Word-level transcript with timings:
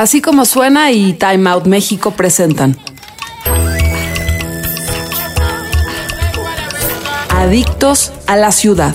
Así 0.00 0.22
como 0.22 0.46
suena 0.46 0.92
y 0.92 1.12
Time 1.12 1.50
Out 1.50 1.66
México 1.66 2.12
presentan. 2.12 2.74
Adictos 7.28 8.10
a 8.26 8.36
la 8.36 8.50
ciudad. 8.50 8.94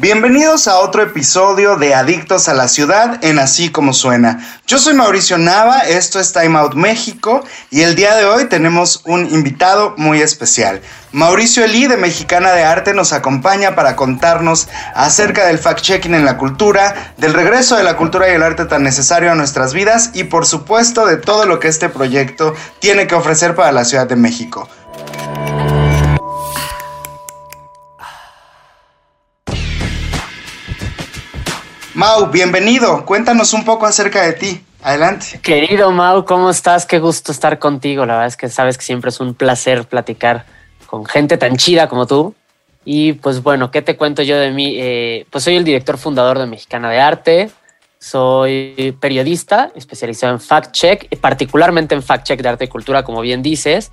Bienvenidos 0.00 0.66
a 0.66 0.78
otro 0.78 1.02
episodio 1.02 1.76
de 1.76 1.94
Adictos 1.94 2.48
a 2.48 2.54
la 2.54 2.68
Ciudad 2.68 3.22
en 3.22 3.38
Así 3.38 3.68
como 3.68 3.92
Suena. 3.92 4.58
Yo 4.66 4.78
soy 4.78 4.94
Mauricio 4.94 5.36
Nava, 5.36 5.80
esto 5.80 6.18
es 6.18 6.32
Time 6.32 6.58
Out 6.58 6.72
México 6.72 7.44
y 7.70 7.82
el 7.82 7.96
día 7.96 8.16
de 8.16 8.24
hoy 8.24 8.46
tenemos 8.46 9.02
un 9.04 9.26
invitado 9.30 9.92
muy 9.98 10.22
especial. 10.22 10.80
Mauricio 11.12 11.66
Elí 11.66 11.86
de 11.86 11.98
Mexicana 11.98 12.52
de 12.52 12.64
Arte 12.64 12.94
nos 12.94 13.12
acompaña 13.12 13.74
para 13.74 13.94
contarnos 13.94 14.68
acerca 14.94 15.44
del 15.44 15.60
fact-checking 15.60 16.14
en 16.14 16.24
la 16.24 16.38
cultura, 16.38 17.12
del 17.18 17.34
regreso 17.34 17.76
de 17.76 17.84
la 17.84 17.98
cultura 17.98 18.30
y 18.30 18.32
el 18.32 18.42
arte 18.42 18.64
tan 18.64 18.82
necesario 18.82 19.30
a 19.30 19.34
nuestras 19.34 19.74
vidas 19.74 20.12
y 20.14 20.24
por 20.24 20.46
supuesto 20.46 21.04
de 21.04 21.18
todo 21.18 21.44
lo 21.44 21.60
que 21.60 21.68
este 21.68 21.90
proyecto 21.90 22.54
tiene 22.78 23.06
que 23.06 23.16
ofrecer 23.16 23.54
para 23.54 23.70
la 23.70 23.84
Ciudad 23.84 24.06
de 24.06 24.16
México. 24.16 24.66
Mau, 32.00 32.30
bienvenido. 32.30 33.04
Cuéntanos 33.04 33.52
un 33.52 33.62
poco 33.62 33.84
acerca 33.84 34.22
de 34.22 34.32
ti. 34.32 34.64
Adelante. 34.82 35.38
Querido 35.42 35.92
Mau, 35.92 36.24
¿cómo 36.24 36.48
estás? 36.48 36.86
Qué 36.86 36.98
gusto 36.98 37.30
estar 37.30 37.58
contigo. 37.58 38.06
La 38.06 38.14
verdad 38.14 38.28
es 38.28 38.38
que 38.38 38.48
sabes 38.48 38.78
que 38.78 38.84
siempre 38.86 39.10
es 39.10 39.20
un 39.20 39.34
placer 39.34 39.84
platicar 39.84 40.46
con 40.86 41.04
gente 41.04 41.36
tan 41.36 41.58
chida 41.58 41.90
como 41.90 42.06
tú. 42.06 42.34
Y 42.86 43.12
pues 43.12 43.42
bueno, 43.42 43.70
¿qué 43.70 43.82
te 43.82 43.98
cuento 43.98 44.22
yo 44.22 44.38
de 44.38 44.50
mí? 44.50 44.76
Eh, 44.78 45.26
pues 45.28 45.44
soy 45.44 45.56
el 45.56 45.64
director 45.64 45.98
fundador 45.98 46.38
de 46.38 46.46
Mexicana 46.46 46.88
de 46.88 47.00
Arte. 47.00 47.50
Soy 47.98 48.96
periodista 48.98 49.70
especializado 49.74 50.32
en 50.32 50.40
fact 50.40 50.72
check, 50.72 51.18
particularmente 51.18 51.94
en 51.94 52.02
fact 52.02 52.24
check 52.26 52.40
de 52.40 52.48
arte 52.48 52.64
y 52.64 52.68
cultura, 52.68 53.02
como 53.02 53.20
bien 53.20 53.42
dices. 53.42 53.92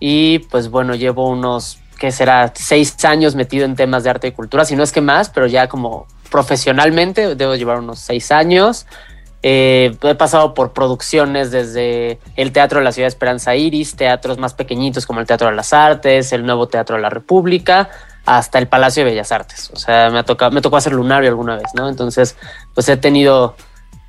Y 0.00 0.38
pues 0.38 0.70
bueno, 0.70 0.94
llevo 0.94 1.28
unos, 1.28 1.78
¿qué 1.98 2.12
será? 2.12 2.52
Seis 2.54 3.04
años 3.04 3.34
metido 3.34 3.64
en 3.64 3.76
temas 3.76 4.04
de 4.04 4.10
arte 4.10 4.28
y 4.28 4.32
cultura, 4.32 4.64
si 4.64 4.76
no 4.76 4.82
es 4.82 4.92
que 4.92 5.00
más, 5.00 5.30
pero 5.30 5.46
ya 5.46 5.68
como 5.68 6.06
profesionalmente, 6.30 7.34
debo 7.36 7.54
llevar 7.54 7.78
unos 7.78 8.00
seis 8.00 8.32
años. 8.32 8.86
Eh, 9.46 9.96
he 10.02 10.14
pasado 10.14 10.54
por 10.54 10.72
producciones 10.72 11.50
desde 11.50 12.18
el 12.34 12.50
Teatro 12.50 12.78
de 12.78 12.84
la 12.84 12.92
Ciudad 12.92 13.04
de 13.04 13.10
Esperanza 13.10 13.54
Iris, 13.54 13.94
teatros 13.94 14.38
más 14.38 14.54
pequeñitos 14.54 15.04
como 15.04 15.20
el 15.20 15.26
Teatro 15.26 15.48
de 15.48 15.54
las 15.54 15.74
Artes, 15.74 16.32
el 16.32 16.46
Nuevo 16.46 16.66
Teatro 16.66 16.96
de 16.96 17.02
la 17.02 17.10
República, 17.10 17.90
hasta 18.24 18.58
el 18.58 18.68
Palacio 18.68 19.04
de 19.04 19.10
Bellas 19.10 19.32
Artes. 19.32 19.70
O 19.74 19.76
sea, 19.76 20.08
me, 20.08 20.20
ha 20.20 20.22
tocado, 20.22 20.50
me 20.50 20.62
tocó 20.62 20.78
hacer 20.78 20.94
lunario 20.94 21.28
alguna 21.28 21.56
vez, 21.56 21.74
¿no? 21.74 21.90
Entonces, 21.90 22.36
pues 22.72 22.88
he 22.88 22.96
tenido, 22.96 23.54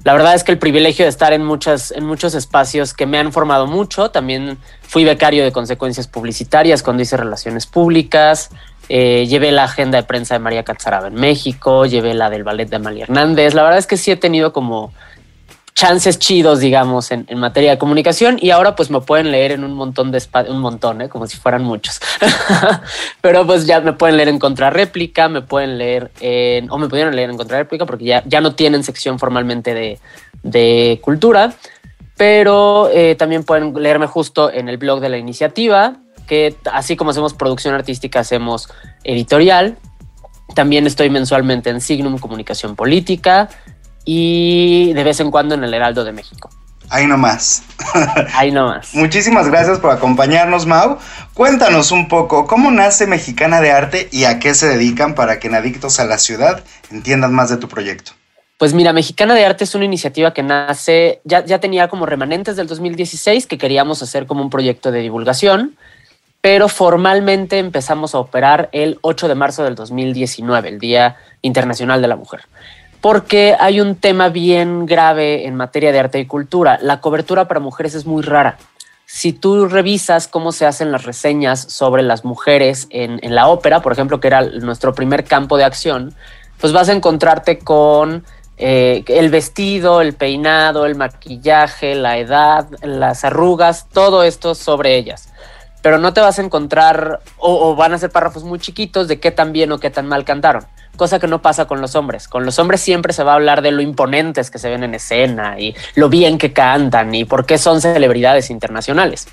la 0.06 0.14
verdad 0.14 0.36
es 0.36 0.44
que 0.44 0.52
el 0.52 0.60
privilegio 0.60 1.04
de 1.04 1.10
estar 1.10 1.34
en, 1.34 1.44
muchas, 1.44 1.90
en 1.90 2.06
muchos 2.06 2.36
espacios 2.36 2.94
que 2.94 3.08
me 3.08 3.18
han 3.18 3.34
formado 3.34 3.66
mucho. 3.66 4.12
También 4.12 4.60
fui 4.84 5.04
becario 5.04 5.44
de 5.44 5.52
consecuencias 5.52 6.08
publicitarias 6.08 6.84
cuando 6.84 7.02
hice 7.02 7.18
relaciones 7.18 7.66
públicas. 7.66 8.52
Eh, 8.88 9.26
llevé 9.28 9.52
la 9.52 9.64
agenda 9.64 9.98
de 9.98 10.04
prensa 10.04 10.36
de 10.36 10.40
María 10.40 10.62
Catzaraba 10.62 11.08
en 11.08 11.16
México, 11.16 11.88
llevé 11.88 12.14
la 12.14 12.30
del 12.30 12.44
ballet 12.44 12.70
de 12.70 12.76
Amalia 12.76 13.06
Hernández. 13.06 13.56
La 13.56 13.64
verdad 13.64 13.80
es 13.80 13.88
que 13.88 13.98
sí 13.98 14.12
he 14.12 14.16
tenido 14.16 14.54
como 14.54 14.94
chances 15.76 16.18
chidos, 16.20 16.62
digamos, 16.62 17.12
en, 17.12 17.28
materia 17.36 17.72
de 17.72 17.78
comunicación 17.78 18.38
y 18.42 18.52
ahora 18.52 18.78
pues 18.78 18.90
me 18.90 19.02
pueden 19.02 19.30
leer 19.30 19.52
en 19.52 19.66
un 19.66 19.74
montón 19.74 20.10
de 20.10 20.24
un 20.48 20.60
montón, 20.60 21.02
¿eh? 21.02 21.10
como 21.10 21.28
si 21.28 21.36
fueran 21.36 21.64
muchos. 21.64 22.00
Pero 23.22 23.46
pues 23.46 23.68
ya 23.68 23.82
me 23.82 23.92
pueden 23.92 24.16
leer 24.16 24.30
en 24.30 24.40
contrarréplica, 24.40 25.28
me 25.28 25.42
pueden 25.42 25.78
leer 25.78 26.12
en, 26.22 26.72
o 26.72 26.78
me 26.78 26.88
pudieron 26.88 27.14
leer 27.14 27.30
en 27.30 27.36
contrarréplica 27.36 27.86
porque 27.86 28.06
ya, 28.06 28.24
ya 28.26 28.40
no 28.40 28.56
tienen 28.56 28.84
sección 28.84 29.20
formalmente 29.20 29.74
de, 29.74 30.00
de 30.44 31.00
cultura, 31.04 31.54
pero 32.16 32.90
eh, 32.94 33.16
también 33.16 33.44
pueden 33.44 33.74
leerme 33.74 34.08
justo 34.08 34.50
en 34.50 34.70
el 34.70 34.78
blog 34.78 35.02
de 35.02 35.10
la 35.10 35.18
iniciativa, 35.18 35.98
que 36.26 36.56
así 36.72 36.96
como 36.96 37.10
hacemos 37.10 37.34
producción 37.34 37.74
artística, 37.74 38.22
hacemos 38.22 38.70
editorial. 39.04 39.78
También 40.56 40.88
estoy 40.88 41.10
mensualmente 41.10 41.70
en 41.70 41.82
Signum 41.82 42.18
Comunicación 42.18 42.78
Política 42.78 43.50
y 44.06 44.94
de 44.94 45.04
vez 45.04 45.20
en 45.20 45.32
cuando 45.32 45.56
en 45.56 45.64
el 45.64 45.74
Heraldo 45.74 46.04
de 46.04 46.14
México. 46.14 46.50
Ahí 46.90 47.08
nomás. 47.08 47.64
Ahí 48.36 48.52
nomás. 48.52 48.94
Muchísimas 48.94 49.50
gracias 49.50 49.80
por 49.80 49.92
acompañarnos, 49.92 50.66
Mau. 50.66 51.00
Cuéntanos 51.34 51.92
un 51.92 52.08
poco 52.08 52.46
cómo 52.46 52.70
nace 52.72 53.08
Mexicana 53.08 53.60
de 53.60 53.72
Arte 53.72 54.08
y 54.12 54.26
a 54.26 54.40
qué 54.40 54.54
se 54.54 54.68
dedican 54.68 55.16
para 55.16 55.40
que 55.40 55.48
en 55.48 55.56
Adictos 55.56 56.00
a 56.00 56.06
la 56.06 56.20
Ciudad 56.20 56.64
entiendan 56.92 57.34
más 57.34 57.50
de 57.50 57.58
tu 57.58 57.68
proyecto. 57.68 58.12
Pues 58.58 58.74
mira, 58.74 58.94
Mexicana 58.94 59.34
de 59.34 59.46
Arte 59.46 59.64
es 59.66 59.76
una 59.76 59.84
iniciativa 59.84 60.34
que 60.34 60.44
nace, 60.44 61.22
ya, 61.26 61.44
ya 61.44 61.60
tenía 61.60 61.88
como 61.88 62.06
remanentes 62.06 62.56
del 62.56 62.68
2016 62.68 63.48
que 63.48 63.58
queríamos 63.58 64.02
hacer 64.02 64.28
como 64.28 64.44
un 64.44 64.50
proyecto 64.50 64.92
de 64.92 65.02
divulgación 65.02 65.76
pero 66.46 66.70
formalmente 66.70 67.58
empezamos 67.58 68.14
a 68.14 68.20
operar 68.20 68.70
el 68.72 69.00
8 69.02 69.28
de 69.30 69.34
marzo 69.34 69.64
del 69.64 69.74
2019, 69.74 70.70
el 70.70 70.78
Día 70.78 71.18
Internacional 71.42 72.04
de 72.04 72.08
la 72.08 72.16
Mujer. 72.16 72.42
Porque 73.06 73.56
hay 73.60 73.82
un 73.82 73.98
tema 73.98 74.30
bien 74.30 74.88
grave 74.88 75.46
en 75.46 75.54
materia 75.54 75.92
de 75.92 76.00
arte 76.00 76.20
y 76.20 76.26
cultura. 76.26 76.80
La 76.82 77.02
cobertura 77.02 77.48
para 77.48 77.60
mujeres 77.60 77.94
es 77.94 78.08
muy 78.08 78.24
rara. 78.24 78.58
Si 79.06 79.32
tú 79.32 79.68
revisas 79.68 80.28
cómo 80.28 80.52
se 80.52 80.66
hacen 80.66 80.92
las 80.92 81.04
reseñas 81.04 81.62
sobre 81.72 82.02
las 82.02 82.26
mujeres 82.26 82.88
en, 82.90 83.20
la 83.36 83.48
ópera, 83.48 83.84
por 83.84 83.92
ejemplo, 83.92 84.20
que 84.20 84.30
era 84.30 84.42
nuestro 84.42 84.96
primer 84.96 85.24
campo 85.24 85.56
de 85.56 85.66
acción, 85.66 86.16
pues 86.60 86.74
vas 86.74 86.90
a 86.90 86.94
encontrarte 86.94 87.60
con 87.60 88.24
eh, 88.58 89.04
el 89.06 89.30
vestido, 89.30 90.02
el 90.02 90.14
peinado, 90.14 90.88
el 90.88 90.96
maquillaje, 90.96 91.94
la 91.94 92.18
edad, 92.18 92.66
las 92.82 93.24
arrugas, 93.24 93.88
todo 93.94 94.24
esto 94.24 94.56
sobre 94.56 94.96
ellas 94.96 95.30
pero 95.86 96.00
no 96.00 96.14
te 96.14 96.20
vas 96.20 96.40
a 96.40 96.42
encontrar 96.42 97.20
o, 97.38 97.76
van 97.76 97.94
a 97.94 98.00
ser 98.00 98.10
párrafos 98.10 98.44
muy 98.44 98.58
chiquitos 98.58 99.08
de 99.08 99.20
qué 99.20 99.30
tan 99.30 99.54
bien 99.54 99.72
o 99.72 99.78
qué 99.78 99.92
tan 99.92 100.08
mal 100.08 100.26
cantaron, 100.26 100.66
cosa 100.96 101.20
que 101.20 101.28
no 101.28 101.42
pasa 101.42 101.66
con 101.66 101.82
los 101.82 101.96
hombres. 101.96 102.28
Con 102.28 102.46
los 102.46 102.60
hombres 102.60 102.82
siempre 102.82 103.14
se 103.14 103.24
va 103.24 103.34
a 103.34 103.36
hablar 103.36 103.62
de 103.62 103.72
lo 103.72 103.82
imponentes 103.82 104.52
que 104.52 104.60
se 104.60 104.70
ven 104.70 104.84
en 104.84 104.96
escena 104.96 105.60
y 105.60 105.76
lo 105.96 106.10
bien 106.10 106.38
que 106.38 106.54
cantan 106.54 107.14
y 107.14 107.26
por 107.26 107.46
qué 107.46 107.58
son 107.58 107.82
celebridades 107.82 108.50
internacionales. 108.50 109.28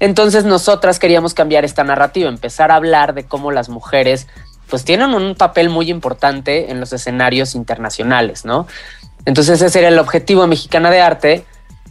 Entonces 0.00 0.44
nosotras 0.44 0.98
queríamos 0.98 1.34
cambiar 1.34 1.64
esta 1.64 1.84
narrativa, 1.84 2.28
empezar 2.28 2.70
a 2.70 2.76
hablar 2.76 3.14
de 3.14 3.24
cómo 3.24 3.50
las 3.50 3.68
mujeres 3.68 4.26
pues 4.68 4.84
tienen 4.84 5.14
un 5.14 5.34
papel 5.34 5.68
muy 5.68 5.90
importante 5.90 6.70
en 6.70 6.80
los 6.80 6.92
escenarios 6.92 7.54
internacionales, 7.54 8.44
¿no? 8.44 8.66
Entonces 9.24 9.60
ese 9.60 9.78
era 9.78 9.88
el 9.88 9.98
objetivo 9.98 10.46
Mexicana 10.46 10.90
de 10.90 11.00
Arte, 11.00 11.44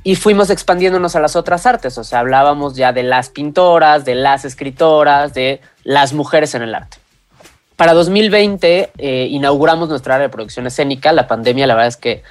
y 0.04 0.16
fuimos 0.16 0.50
expandiéndonos 0.50 1.16
a 1.16 1.22
las 1.22 1.36
otras 1.36 1.66
artes, 1.66 1.98
o 1.98 2.04
sea, 2.04 2.20
hablábamos 2.20 2.76
ya 2.76 2.92
de 2.92 3.04
las 3.04 3.30
pintoras, 3.30 4.04
de 4.04 4.16
las 4.16 4.44
escritoras, 4.44 5.34
de 5.34 5.62
las 5.84 6.14
mujeres 6.14 6.54
en 6.56 6.64
el 6.64 6.76
arte. 6.76 6.98
Para 7.84 7.96
2020 7.96 8.92
eh, 8.98 9.28
inauguramos 9.30 9.90
nuestra 9.90 10.16
área 10.16 10.28
de 10.28 10.32
producción 10.32 10.66
escénica, 10.66 11.12
la 11.12 11.28
pandemia 11.28 11.68
la 11.68 11.74
verdad 11.74 11.90
es 11.90 11.98
que 11.98 12.24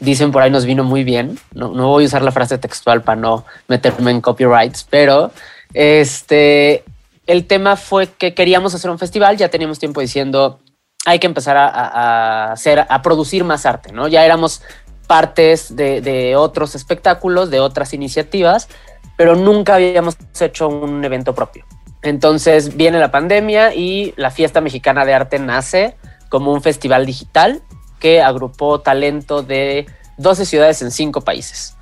dicen 0.00 0.32
por 0.32 0.42
ahí 0.42 0.50
nos 0.50 0.66
vino 0.66 0.84
muy 0.84 1.02
bien, 1.02 1.38
no, 1.54 1.68
no 1.68 1.88
voy 1.88 2.04
a 2.04 2.08
usar 2.08 2.20
la 2.20 2.30
frase 2.30 2.58
textual 2.58 3.00
para 3.00 3.18
no 3.18 3.46
meterme 3.68 4.10
en 4.10 4.20
copyrights, 4.20 4.86
pero 4.90 5.32
este, 5.72 6.84
el 7.26 7.46
tema 7.46 7.76
fue 7.76 8.08
que 8.08 8.34
queríamos 8.34 8.74
hacer 8.74 8.90
un 8.90 8.98
festival, 8.98 9.38
ya 9.38 9.48
teníamos 9.48 9.78
tiempo 9.78 10.02
diciendo 10.02 10.58
hay 11.06 11.18
que 11.18 11.26
empezar 11.26 11.56
a, 11.56 11.68
a, 11.68 12.52
hacer, 12.52 12.84
a 12.86 13.00
producir 13.00 13.44
más 13.44 13.64
arte, 13.64 13.94
¿no? 13.94 14.08
Ya 14.08 14.26
éramos 14.26 14.60
partes 15.06 15.74
de, 15.74 16.36
otros 16.36 16.74
espectáculos, 16.74 17.48
de 17.48 17.60
otras 17.60 17.94
iniciativas, 17.94 18.68
pero 19.16 19.36
nunca 19.36 19.76
habíamos 19.76 20.18
hecho 20.38 20.68
un 20.68 21.02
evento 21.02 21.34
propio. 21.34 21.64
Entonces 22.02 22.76
viene 22.76 22.98
la 22.98 23.10
pandemia 23.10 23.74
y 23.74 24.14
la 24.16 24.30
Fiesta 24.30 24.60
Mexicana 24.60 25.04
de 25.04 25.14
Arte 25.14 25.38
nace 25.38 25.96
como 26.28 26.52
un 26.52 26.62
festival 26.62 27.06
digital 27.06 27.62
que 27.98 28.22
agrupó 28.22 28.80
talento 28.80 29.42
de 29.42 29.86
12 30.18 30.44
ciudades 30.46 30.82
en 30.82 30.90
5 30.90 31.22
países. 31.22 31.76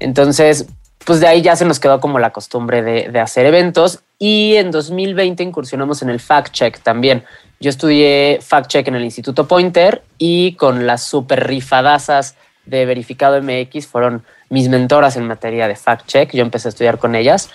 Entonces, 0.00 0.66
pues 1.04 1.20
de 1.20 1.26
ahí 1.26 1.42
ya 1.42 1.56
se 1.56 1.64
nos 1.64 1.80
quedó 1.80 2.00
como 2.00 2.18
la 2.18 2.30
costumbre 2.30 2.82
de, 2.82 3.20
hacer 3.20 3.46
eventos 3.46 4.00
y 4.18 4.56
en 4.56 4.70
2020 4.70 5.42
incursionamos 5.42 6.02
en 6.02 6.10
el 6.10 6.20
fact 6.20 6.52
check 6.52 6.80
también. 6.80 7.24
Yo 7.60 7.70
estudié 7.70 8.38
fact 8.40 8.68
check 8.68 8.88
en 8.88 8.96
el 8.96 9.04
Instituto 9.04 9.46
Pointer 9.46 10.02
y 10.18 10.54
con 10.54 10.86
las 10.86 11.04
super 11.04 11.46
rifadasas 11.46 12.36
de 12.66 12.86
Verificado 12.86 13.40
MX 13.42 13.86
fueron 13.86 14.24
mis 14.48 14.68
mentoras 14.68 15.16
en 15.16 15.26
materia 15.26 15.66
de 15.66 15.76
fact 15.76 16.06
check. 16.06 16.32
Yo 16.32 16.42
empecé 16.42 16.68
a 16.68 16.70
estudiar 16.70 16.98
con 16.98 17.14
ellas. 17.14 17.50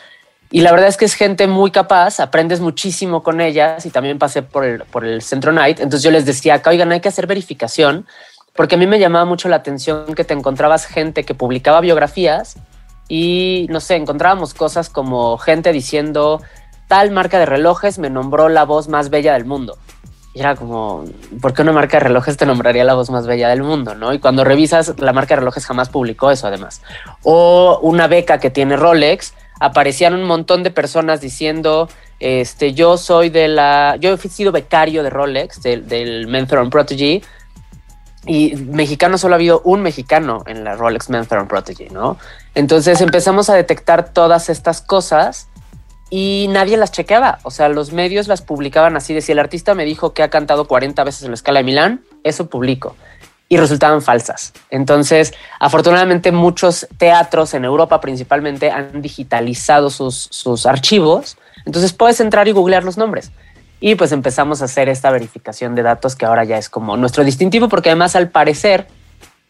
Y 0.50 0.62
la 0.62 0.72
verdad 0.72 0.88
es 0.88 0.98
que 0.98 1.06
es 1.06 1.14
gente 1.14 1.48
muy 1.48 1.72
capaz, 1.72 2.20
aprendes 2.20 2.62
muchísimo 2.62 3.22
con 3.22 3.42
ellas 3.42 3.86
y 3.86 3.90
también 3.90 4.18
pasé 4.18 4.44
por 4.44 4.64
el, 4.64 4.84
por 4.84 5.04
el 5.06 5.22
Centro 5.22 5.52
Night. 5.52 5.80
Entonces 5.80 6.04
yo 6.04 6.12
les 6.12 6.26
decía 6.26 6.62
que, 6.62 6.70
oigan, 6.70 6.92
hay 6.92 7.02
que 7.02 7.10
hacer 7.10 7.28
verificación, 7.28 8.06
porque 8.56 8.76
a 8.76 8.78
mí 8.78 8.88
me 8.88 9.00
llamaba 9.00 9.26
mucho 9.26 9.50
la 9.50 9.58
atención 9.58 10.16
que 10.16 10.24
te 10.24 10.34
encontrabas 10.34 10.86
gente 10.86 11.26
que 11.26 11.36
publicaba 11.36 11.82
biografías 11.82 12.58
y, 13.10 13.68
no 13.70 13.80
sé, 13.80 13.96
encontrábamos 13.96 14.54
cosas 14.54 14.90
como 14.90 15.38
gente 15.38 15.72
diciendo, 15.72 16.42
tal 16.88 17.12
marca 17.12 17.40
de 17.40 17.46
relojes 17.46 18.00
me 18.00 18.10
nombró 18.10 18.50
la 18.50 18.64
voz 18.64 18.88
más 18.88 19.10
bella 19.10 19.34
del 19.34 19.46
mundo 19.46 19.78
Y 20.34 20.40
era 20.40 20.56
como, 20.56 21.04
¿por 21.42 21.54
qué 21.54 21.62
una 21.62 21.72
marca 21.72 21.98
de 21.98 22.06
relojes 22.06 22.38
te 22.38 22.46
nombraría 22.46 22.84
la 22.84 22.96
voz 22.96 23.10
más 23.10 23.28
bella 23.28 23.50
del 23.50 23.64
mundo? 23.64 23.96
¿no? 23.96 24.14
Y 24.14 24.20
cuando 24.20 24.44
revisas, 24.44 25.00
la 25.00 25.14
marca 25.14 25.36
de 25.36 25.42
relojes 25.42 25.66
jamás 25.66 25.90
publicó 25.90 26.32
eso, 26.32 26.48
además. 26.48 26.82
O 27.24 27.80
una 27.82 28.08
beca 28.08 28.40
que 28.40 28.50
tiene 28.50 28.76
Rolex, 28.78 29.34
aparecían 29.60 30.14
un 30.14 30.24
montón 30.24 30.64
de 30.64 30.72
personas 30.72 31.22
diciendo, 31.22 31.90
este, 32.20 32.74
yo 32.74 32.98
soy 32.98 33.30
de 33.30 33.48
la, 33.48 33.98
yo 34.00 34.14
he 34.14 34.18
sido 34.18 34.52
becario 34.52 35.04
de 35.04 35.10
Rolex, 35.10 35.62
del, 35.62 35.88
del 35.88 36.28
Menthron 36.28 36.70
Protege, 36.70 37.22
y 38.26 38.56
mexicano 38.56 39.18
solo 39.18 39.36
ha 39.36 39.38
habido 39.38 39.62
un 39.64 39.82
mexicano 39.82 40.44
en 40.48 40.64
la 40.64 40.76
Rolex 40.76 41.10
Menthron 41.10 41.48
Protege, 41.48 41.90
¿no? 41.90 42.18
Entonces 42.56 43.00
empezamos 43.00 43.50
a 43.50 43.56
detectar 43.56 44.10
todas 44.12 44.50
estas 44.50 44.82
cosas 44.82 45.48
y 46.10 46.48
nadie 46.50 46.78
las 46.78 46.92
chequeaba. 46.92 47.40
O 47.44 47.52
sea, 47.52 47.70
los 47.70 47.94
medios 47.94 48.28
las 48.28 48.42
publicaban 48.42 48.98
así 48.98 49.14
de 49.14 49.22
si 49.22 49.32
el 49.32 49.40
artista 49.40 49.76
me 49.76 49.86
dijo 49.86 50.14
que 50.14 50.24
ha 50.24 50.30
cantado 50.30 50.68
40 50.68 51.04
veces 51.06 51.24
en 51.24 51.30
la 51.30 51.36
escala 51.36 51.60
de 51.60 51.66
Milán, 51.66 52.04
eso 52.24 52.50
publico. 52.50 52.96
Y 53.50 53.58
resultaban 53.58 54.02
falsas. 54.02 54.54
Entonces, 54.70 55.34
afortunadamente, 55.60 56.32
muchos 56.32 56.88
teatros 56.98 57.54
en 57.54 57.64
Europa 57.64 58.02
principalmente 58.02 58.72
han 58.72 59.02
digitalizado 59.02 59.90
sus, 59.90 60.28
sus 60.32 60.66
archivos. 60.66 61.38
Entonces, 61.66 61.94
puedes 61.94 62.20
entrar 62.20 62.48
y 62.48 62.52
googlear 62.52 62.84
los 62.84 62.98
nombres. 62.98 63.32
Y 63.80 63.96
pues 63.96 64.12
empezamos 64.12 64.62
a 64.62 64.66
hacer 64.66 64.90
esta 64.90 65.12
verificación 65.12 65.76
de 65.76 65.84
datos 65.84 66.16
que 66.16 66.26
ahora 66.26 66.44
ya 66.44 66.58
es 66.58 66.70
como 66.70 66.98
nuestro 66.98 67.24
distintivo, 67.24 67.70
porque 67.70 67.90
además, 67.90 68.16
al 68.16 68.30
parecer, 68.30 68.88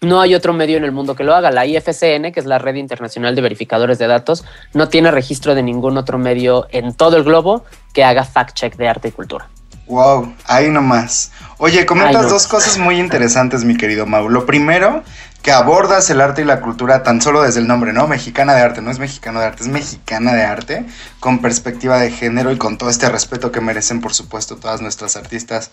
no 0.02 0.22
hay 0.22 0.36
otro 0.36 0.54
medio 0.54 0.78
en 0.78 0.84
el 0.84 0.92
mundo 0.92 1.16
que 1.16 1.24
lo 1.24 1.34
haga. 1.34 1.50
La 1.50 1.66
IFCN, 1.66 2.32
que 2.32 2.40
es 2.40 2.46
la 2.46 2.60
Red 2.60 2.76
Internacional 2.76 3.36
de 3.36 3.42
Verificadores 3.42 3.98
de 3.98 4.08
Datos, 4.08 4.46
no 4.74 4.90
tiene 4.90 5.12
registro 5.12 5.56
de 5.56 5.64
ningún 5.64 5.98
otro 5.98 6.18
medio 6.18 6.68
en 6.72 6.94
todo 6.94 7.18
el 7.18 7.24
globo 7.24 7.64
que 7.94 8.04
haga 8.04 8.24
fact-check 8.24 8.76
de 8.76 8.88
arte 8.88 9.08
y 9.08 9.12
cultura. 9.12 9.50
Wow, 9.88 10.36
ahí 10.46 10.70
nomás. 10.70 11.32
Oye, 11.58 11.86
comentas 11.86 12.30
dos 12.30 12.46
cosas 12.48 12.78
muy 12.78 13.00
interesantes, 13.00 13.64
mi 13.64 13.78
querido 13.78 14.06
Mau. 14.06 14.28
Lo 14.28 14.46
primero, 14.46 15.04
que 15.42 15.52
abordas 15.52 16.10
el 16.10 16.20
arte 16.20 16.42
y 16.42 16.46
la 16.46 16.60
cultura 16.60 17.04
tan 17.04 17.22
solo 17.22 17.42
desde 17.42 17.62
el 17.62 17.68
nombre, 17.68 17.94
¿no? 17.94 18.06
Mexicana 18.06 18.54
de 18.54 18.62
arte, 18.62 18.82
no 18.82 18.92
es 18.92 19.00
mexicano 19.00 19.40
de 19.40 19.46
arte, 19.46 19.64
es 19.64 19.70
mexicana 19.70 20.34
de 20.34 20.44
arte, 20.44 20.86
con 21.22 21.40
perspectiva 21.40 22.00
de 22.00 22.12
género 22.12 22.52
y 22.52 22.58
con 22.58 22.78
todo 22.78 22.90
este 22.90 23.08
respeto 23.08 23.52
que 23.52 23.62
merecen, 23.62 24.02
por 24.02 24.14
supuesto, 24.14 24.58
todas 24.58 24.82
nuestras 24.82 25.16
artistas. 25.16 25.72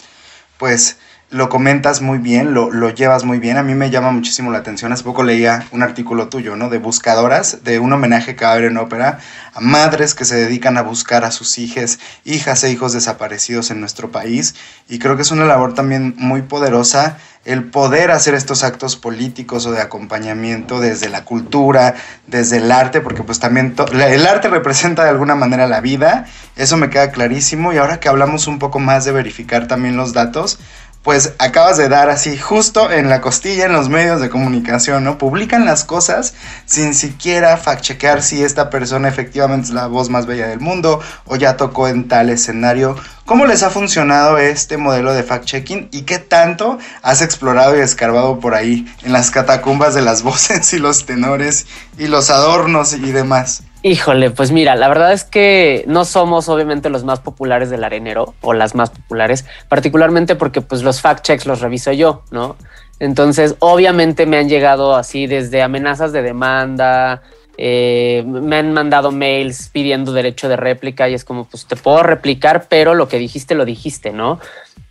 Pues 0.58 0.98
lo 1.30 1.48
comentas 1.48 2.00
muy 2.00 2.18
bien, 2.18 2.54
lo, 2.54 2.70
lo, 2.70 2.90
llevas 2.90 3.24
muy 3.24 3.38
bien. 3.38 3.56
A 3.56 3.62
mí 3.62 3.74
me 3.74 3.90
llama 3.90 4.10
muchísimo 4.12 4.52
la 4.52 4.58
atención. 4.58 4.92
Hace 4.92 5.04
poco 5.04 5.22
leía 5.22 5.66
un 5.72 5.82
artículo 5.82 6.28
tuyo, 6.28 6.54
¿no? 6.56 6.68
De 6.68 6.78
buscadoras, 6.78 7.64
de 7.64 7.78
un 7.78 7.92
homenaje 7.92 8.36
que 8.36 8.44
va 8.44 8.52
a 8.52 8.54
haber 8.54 8.66
en 8.66 8.76
ópera 8.76 9.18
a 9.54 9.60
madres 9.60 10.14
que 10.14 10.24
se 10.24 10.36
dedican 10.36 10.76
a 10.76 10.82
buscar 10.82 11.24
a 11.24 11.30
sus 11.30 11.58
hijas, 11.58 11.98
hijas 12.24 12.62
e 12.64 12.70
hijos 12.70 12.92
desaparecidos 12.92 13.70
en 13.70 13.80
nuestro 13.80 14.10
país. 14.10 14.54
Y 14.88 14.98
creo 14.98 15.16
que 15.16 15.22
es 15.22 15.30
una 15.30 15.44
labor 15.44 15.74
también 15.74 16.14
muy 16.18 16.42
poderosa 16.42 17.16
el 17.44 17.64
poder 17.64 18.10
hacer 18.10 18.34
estos 18.34 18.64
actos 18.64 18.96
políticos 18.96 19.66
o 19.66 19.72
de 19.72 19.80
acompañamiento 19.80 20.80
desde 20.80 21.08
la 21.08 21.24
cultura, 21.24 21.94
desde 22.26 22.56
el 22.56 22.72
arte, 22.72 23.00
porque 23.00 23.22
pues 23.22 23.38
también 23.38 23.74
el 23.92 24.26
arte 24.26 24.48
representa 24.48 25.04
de 25.04 25.10
alguna 25.10 25.34
manera 25.34 25.66
la 25.66 25.80
vida, 25.80 26.26
eso 26.56 26.76
me 26.76 26.88
queda 26.88 27.10
clarísimo 27.10 27.72
y 27.72 27.76
ahora 27.76 28.00
que 28.00 28.08
hablamos 28.08 28.46
un 28.46 28.58
poco 28.58 28.78
más 28.78 29.04
de 29.04 29.12
verificar 29.12 29.68
también 29.68 29.96
los 29.96 30.14
datos, 30.14 30.58
pues 31.04 31.34
acabas 31.38 31.76
de 31.76 31.90
dar 31.90 32.08
así 32.08 32.38
justo 32.38 32.90
en 32.90 33.10
la 33.10 33.20
costilla 33.20 33.66
en 33.66 33.74
los 33.74 33.90
medios 33.90 34.22
de 34.22 34.30
comunicación, 34.30 35.04
¿no? 35.04 35.18
Publican 35.18 35.66
las 35.66 35.84
cosas 35.84 36.32
sin 36.64 36.94
siquiera 36.94 37.58
fact-chequear 37.58 38.22
si 38.22 38.42
esta 38.42 38.70
persona 38.70 39.08
efectivamente 39.08 39.68
es 39.68 39.74
la 39.74 39.86
voz 39.86 40.08
más 40.08 40.24
bella 40.24 40.48
del 40.48 40.60
mundo 40.60 41.00
o 41.26 41.36
ya 41.36 41.58
tocó 41.58 41.88
en 41.88 42.08
tal 42.08 42.30
escenario. 42.30 42.96
¿Cómo 43.26 43.44
les 43.44 43.62
ha 43.62 43.68
funcionado 43.68 44.38
este 44.38 44.78
modelo 44.78 45.12
de 45.12 45.26
fact-checking 45.26 45.88
y 45.92 46.02
qué 46.02 46.18
tanto 46.18 46.78
has 47.02 47.20
explorado 47.20 47.76
y 47.76 47.80
escarbado 47.80 48.40
por 48.40 48.54
ahí 48.54 48.90
en 49.02 49.12
las 49.12 49.30
catacumbas 49.30 49.94
de 49.94 50.00
las 50.00 50.22
voces 50.24 50.72
y 50.72 50.78
los 50.78 51.04
tenores 51.04 51.66
y 51.98 52.06
los 52.06 52.30
adornos 52.30 52.94
y 52.94 53.12
demás? 53.12 53.62
Híjole, 53.86 54.30
pues 54.30 54.50
mira, 54.50 54.76
la 54.76 54.88
verdad 54.88 55.12
es 55.12 55.24
que 55.24 55.84
no 55.86 56.06
somos 56.06 56.48
obviamente 56.48 56.88
los 56.88 57.04
más 57.04 57.20
populares 57.20 57.68
del 57.68 57.84
arenero 57.84 58.32
o 58.40 58.54
las 58.54 58.74
más 58.74 58.88
populares, 58.88 59.44
particularmente 59.68 60.36
porque 60.36 60.62
pues 60.62 60.82
los 60.82 61.02
fact 61.02 61.22
checks 61.22 61.44
los 61.44 61.60
reviso 61.60 61.92
yo, 61.92 62.22
¿no? 62.30 62.56
Entonces, 62.98 63.56
obviamente 63.58 64.24
me 64.24 64.38
han 64.38 64.48
llegado 64.48 64.96
así 64.96 65.26
desde 65.26 65.60
amenazas 65.60 66.12
de 66.12 66.22
demanda, 66.22 67.20
eh, 67.58 68.24
me 68.26 68.56
han 68.56 68.72
mandado 68.72 69.12
mails 69.12 69.68
pidiendo 69.70 70.14
derecho 70.14 70.48
de 70.48 70.56
réplica 70.56 71.10
y 71.10 71.12
es 71.12 71.26
como, 71.26 71.44
pues 71.44 71.66
te 71.66 71.76
puedo 71.76 72.02
replicar, 72.02 72.68
pero 72.70 72.94
lo 72.94 73.06
que 73.06 73.18
dijiste 73.18 73.54
lo 73.54 73.66
dijiste, 73.66 74.12
¿no? 74.12 74.40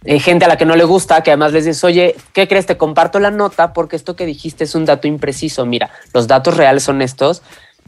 Hay 0.06 0.20
gente 0.20 0.46
a 0.46 0.48
la 0.48 0.58
que 0.58 0.66
no 0.66 0.76
le 0.76 0.84
gusta, 0.84 1.24
que 1.24 1.32
además 1.32 1.52
les 1.54 1.66
dices, 1.66 1.84
oye, 1.84 2.16
¿qué 2.34 2.48
crees? 2.48 2.68
Te 2.68 2.78
comparto 2.78 3.20
la 3.20 3.32
nota 3.32 3.74
porque 3.74 3.96
esto 3.96 4.16
que 4.16 4.28
dijiste 4.28 4.66
es 4.66 4.76
un 4.76 4.86
dato 4.86 5.08
impreciso. 5.08 5.66
Mira, 5.66 5.90
los 6.14 6.28
datos 6.28 6.58
reales 6.58 6.84
son 6.84 7.02
estos 7.02 7.42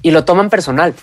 y 0.05 0.11
lo 0.11 0.23
toman 0.23 0.51
personal. 0.51 0.93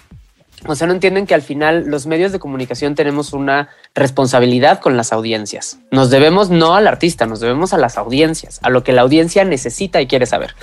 O 0.67 0.77
sea, 0.77 0.87
no 0.87 0.93
entienden 0.93 1.27
que 1.27 1.35
al 1.35 1.43
final 1.43 1.85
los 1.87 2.07
medios 2.07 2.31
de 2.31 2.39
comunicación 2.39 2.95
tenemos 2.95 3.33
una 3.33 3.69
responsabilidad 3.95 4.79
con 4.81 4.97
las 4.97 5.13
audiencias. 5.13 5.79
Nos 5.91 6.11
debemos 6.11 6.51
no 6.51 6.77
al 6.77 6.87
artista, 6.87 7.27
nos 7.27 7.41
debemos 7.41 7.73
a 7.73 7.79
las 7.79 7.99
audiencias, 7.99 8.61
a 8.63 8.71
lo 8.71 8.85
que 8.85 8.93
la 8.93 9.03
audiencia 9.03 9.45
necesita 9.45 10.01
y 10.01 10.07
quiere 10.07 10.27
saber. 10.27 10.55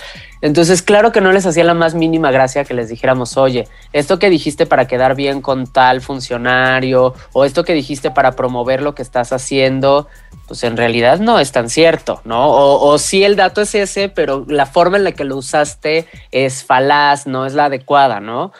Entonces, 0.41 0.81
claro 0.81 1.11
que 1.11 1.19
no 1.19 1.33
les 1.33 1.45
hacía 1.45 1.65
la 1.65 1.73
más 1.73 1.95
mínima 1.95 2.31
gracia 2.31 2.63
que 2.63 2.73
les 2.73 2.87
dijéramos, 2.87 3.35
oye, 3.35 3.67
esto 3.91 4.19
que 4.19 4.29
dijiste 4.29 4.65
para 4.65 4.87
quedar 4.87 5.15
bien 5.15 5.41
con 5.41 5.67
tal 5.67 5.99
funcionario 5.99 7.13
o 7.33 7.43
esto 7.43 7.65
que 7.65 7.73
dijiste 7.73 8.09
para 8.09 8.31
promover 8.31 8.81
lo 8.81 8.95
que 8.95 9.01
estás 9.01 9.33
haciendo, 9.33 10.07
pues 10.47 10.63
en 10.63 10.77
realidad 10.77 11.19
no 11.19 11.39
es 11.39 11.51
tan 11.51 11.69
cierto, 11.69 12.21
¿no? 12.23 12.47
O, 12.47 12.87
o 12.87 12.97
sí 12.97 13.25
el 13.25 13.35
dato 13.35 13.61
es 13.61 13.75
ese, 13.75 14.07
pero 14.07 14.45
la 14.47 14.65
forma 14.65 14.95
en 14.95 15.03
la 15.03 15.11
que 15.11 15.25
lo 15.25 15.35
usaste 15.35 16.07
es 16.31 16.63
falaz, 16.63 17.27
no 17.27 17.45
es 17.45 17.53
la 17.53 17.65
adecuada, 17.65 18.21
¿no? 18.21 18.53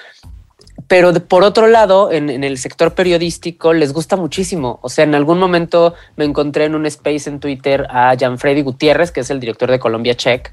Pero 0.90 1.14
por 1.14 1.44
otro 1.44 1.68
lado, 1.68 2.12
en, 2.12 2.44
el 2.44 2.58
sector 2.58 2.96
periodístico 2.96 3.74
les 3.74 3.94
gusta 3.94 4.16
muchísimo. 4.16 4.80
O 4.82 4.90
sea, 4.90 5.04
en 5.04 5.14
algún 5.14 5.38
momento 5.38 5.94
me 6.16 6.26
encontré 6.26 6.66
en 6.66 6.74
un 6.74 6.88
space 6.88 7.30
en 7.30 7.40
Twitter 7.40 7.86
a 7.92 8.16
Freddy 8.38 8.64
Gutiérrez, 8.64 9.12
que 9.12 9.20
es 9.20 9.30
el 9.30 9.40
director 9.40 9.70
de 9.70 9.78
Colombia 9.78 10.16
Check. 10.16 10.52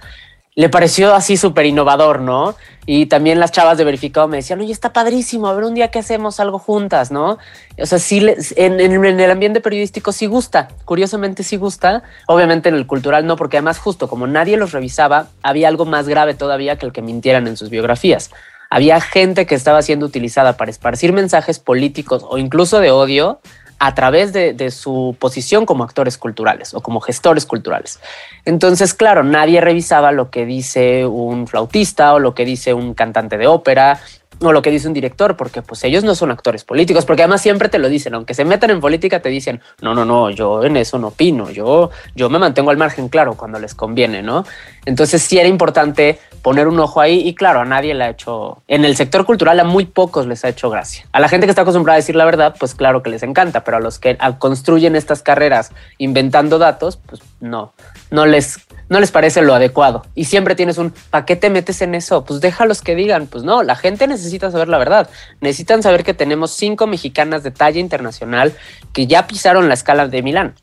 Le 0.55 0.69
pareció 0.69 1.15
así 1.15 1.39
súper 1.39 1.65
innovador, 1.65 2.21
¿no? 2.21 2.55
Y 2.85 3.07
también 3.07 3.41
las 3.41 3.51
chavas 3.51 3.79
de 3.79 3.85
verificado 3.85 4.29
me 4.29 4.37
decían, 4.37 4.61
oye, 4.61 4.73
está 4.73 4.93
padrísimo, 4.93 5.49
a 5.49 5.55
ver 5.55 5.65
un 5.65 5.75
día 5.75 5.89
que 5.89 6.01
hacemos 6.01 6.39
algo 6.39 6.59
juntas, 6.59 7.11
¿no? 7.11 7.39
O 7.79 7.87
sea, 7.87 7.99
sí, 7.99 8.27
en, 8.57 8.79
en, 8.79 9.21
el 9.21 9.31
ambiente 9.31 9.63
periodístico 9.63 10.13
sí 10.13 10.27
gusta, 10.27 10.69
curiosamente 10.85 11.45
sí 11.45 11.57
gusta, 11.57 12.03
obviamente 12.27 12.69
en 12.69 12.75
el 12.75 12.87
cultural 12.87 13.27
no, 13.27 13.37
porque 13.37 13.57
además 13.57 13.79
justo 13.79 14.07
como 14.07 14.27
nadie 14.27 14.59
los 14.59 14.73
revisaba, 14.73 15.29
había 15.43 15.69
algo 15.69 15.87
más 15.87 16.09
grave 16.09 16.35
todavía 16.35 16.77
que 16.77 16.85
el 16.85 16.93
que 16.93 17.01
mintieran 17.01 17.49
en 17.49 17.57
sus 17.57 17.71
biografías 17.71 18.31
había 18.71 19.01
gente 19.01 19.47
que 19.47 19.55
estaba 19.55 19.83
siendo 19.83 20.07
utilizada 20.07 20.57
para 20.57 20.71
esparcir 20.71 21.13
mensajes 21.13 21.59
políticos 21.59 22.25
o 22.29 22.39
incluso 22.39 22.81
de 22.81 22.91
odio 22.91 23.41
a 23.79 23.95
través 23.95 24.33
de, 24.33 24.71
su 24.71 25.17
posición 25.19 25.67
como 25.67 25.85
actores 25.85 26.17
culturales 26.17 26.73
o 26.73 26.81
como 26.81 27.01
gestores 27.01 27.45
culturales. 27.45 28.01
Entonces, 28.45 28.95
claro, 28.95 29.23
nadie 29.23 29.61
revisaba 29.61 30.13
lo 30.13 30.31
que 30.31 30.47
dice 30.47 31.05
un 31.05 31.47
flautista 31.47 32.15
o 32.15 32.19
lo 32.19 32.35
que 32.35 32.45
dice 32.45 32.73
un 32.73 32.95
cantante 32.95 33.37
de 33.37 33.47
ópera 33.47 34.01
o 34.41 34.53
lo 34.53 34.61
que 34.61 34.71
dice 34.71 34.87
un 34.87 34.95
director, 34.95 35.37
porque 35.37 35.63
pues 35.63 35.83
ellos 35.85 36.05
no 36.05 36.15
son 36.15 36.31
actores 36.31 36.65
políticos, 36.65 37.07
porque 37.07 37.23
además 37.23 37.41
siempre 37.41 37.69
te 37.69 37.79
lo 37.79 37.89
dicen, 37.89 38.15
aunque 38.15 38.35
se 38.35 38.45
metan 38.45 38.71
en 38.71 38.81
política, 38.81 39.21
te 39.21 39.31
dicen, 39.31 39.61
no, 39.81 39.95
no, 39.95 40.05
no, 40.05 40.31
yo 40.31 40.63
en 40.65 40.77
eso 40.77 40.99
no 40.99 41.09
opino, 41.09 41.51
yo, 41.51 41.91
yo 42.15 42.29
me 42.29 42.39
mantengo 42.39 42.71
al 42.71 42.77
margen, 42.77 43.09
claro, 43.09 43.35
cuando 43.35 43.59
les 43.59 43.75
conviene, 43.75 44.23
¿no? 44.23 44.45
Entonces 44.87 45.21
sí 45.21 45.39
era 45.39 45.49
importante 45.49 46.19
poner 46.41 46.69
un 46.69 46.79
ojo 46.79 47.01
ahí 47.01 47.27
y 47.27 47.35
claro, 47.35 47.61
a 47.61 47.65
nadie 47.65 47.93
le 47.93 48.05
ha 48.05 48.11
hecho, 48.11 48.63
en 48.69 48.85
el 48.85 48.97
sector 48.97 49.27
cultural 49.27 49.59
a 49.59 49.65
muy 49.65 49.85
pocos 49.85 50.27
les 50.27 50.45
ha 50.45 50.49
hecho 50.49 50.71
gracia. 50.71 51.05
A 51.13 51.19
la 51.19 51.29
gente 51.29 51.47
que 51.47 51.51
está 51.51 51.63
acostumbrada 51.63 51.97
a 51.97 52.01
decir 52.01 52.15
la 52.15 52.25
verdad, 52.25 52.55
pues 52.59 52.75
claro 52.75 53.03
que 53.03 53.11
les 53.11 53.25
encanta, 53.25 53.65
pero 53.65 53.79
a 53.79 53.81
los 53.81 53.99
que 53.99 54.17
construyen 54.39 54.95
estas 54.95 55.23
carreras 55.23 55.73
inventando 55.99 56.59
datos, 56.59 56.99
pues 56.99 57.21
no, 57.41 57.73
no 58.11 58.27
les 58.27 58.61
no 58.89 59.01
les 59.01 59.11
parece 59.11 59.43
lo 59.43 59.55
adecuado. 59.55 60.07
Y 60.15 60.27
siempre 60.27 60.55
tienes 60.55 60.79
un, 60.79 60.93
¿para 61.11 61.25
qué 61.25 61.35
te 61.35 61.51
metes 61.51 61.83
en 61.83 61.97
eso? 61.97 62.25
Pues 62.25 62.41
déjalos 62.41 62.83
que 62.83 62.95
digan. 62.95 63.27
Pues 63.27 63.43
no, 63.43 63.65
la 63.65 63.75
gente 63.75 64.07
necesita 64.07 64.51
saber 64.53 64.69
la 64.69 64.79
verdad. 64.79 65.11
Necesitan 65.41 65.83
saber 65.83 66.05
que 66.05 66.15
tenemos 66.15 66.53
cinco 66.53 66.87
mexicanas 66.87 67.43
de 67.43 67.51
talla 67.51 67.81
internacional 67.81 68.55
que 68.93 69.09
ya 69.09 69.27
pisaron 69.27 69.67
la 69.67 69.75
escala 69.75 70.07
de 70.07 70.23
Milán 70.23 70.55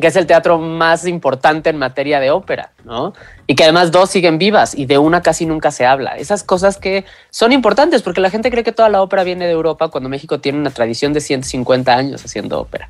que 0.00 0.08
es 0.08 0.16
el 0.16 0.26
teatro 0.26 0.58
más 0.58 1.06
importante 1.06 1.70
en 1.70 1.78
materia 1.78 2.20
de 2.20 2.30
ópera, 2.30 2.72
¿no? 2.84 3.12
Y 3.46 3.54
que 3.54 3.64
además 3.64 3.90
dos 3.90 4.10
siguen 4.10 4.38
vivas 4.38 4.74
y 4.74 4.86
de 4.86 4.98
una 4.98 5.22
casi 5.22 5.46
nunca 5.46 5.70
se 5.70 5.86
habla. 5.86 6.16
Esas 6.16 6.42
cosas 6.42 6.76
que 6.76 7.04
son 7.30 7.52
importantes 7.52 8.02
porque 8.02 8.20
la 8.20 8.30
gente 8.30 8.50
cree 8.50 8.64
que 8.64 8.72
toda 8.72 8.88
la 8.88 9.02
ópera 9.02 9.24
viene 9.24 9.46
de 9.46 9.52
Europa 9.52 9.88
cuando 9.88 10.08
México 10.08 10.40
tiene 10.40 10.58
una 10.58 10.70
tradición 10.70 11.12
de 11.12 11.20
150 11.20 11.94
años 11.94 12.24
haciendo 12.24 12.60
ópera. 12.60 12.88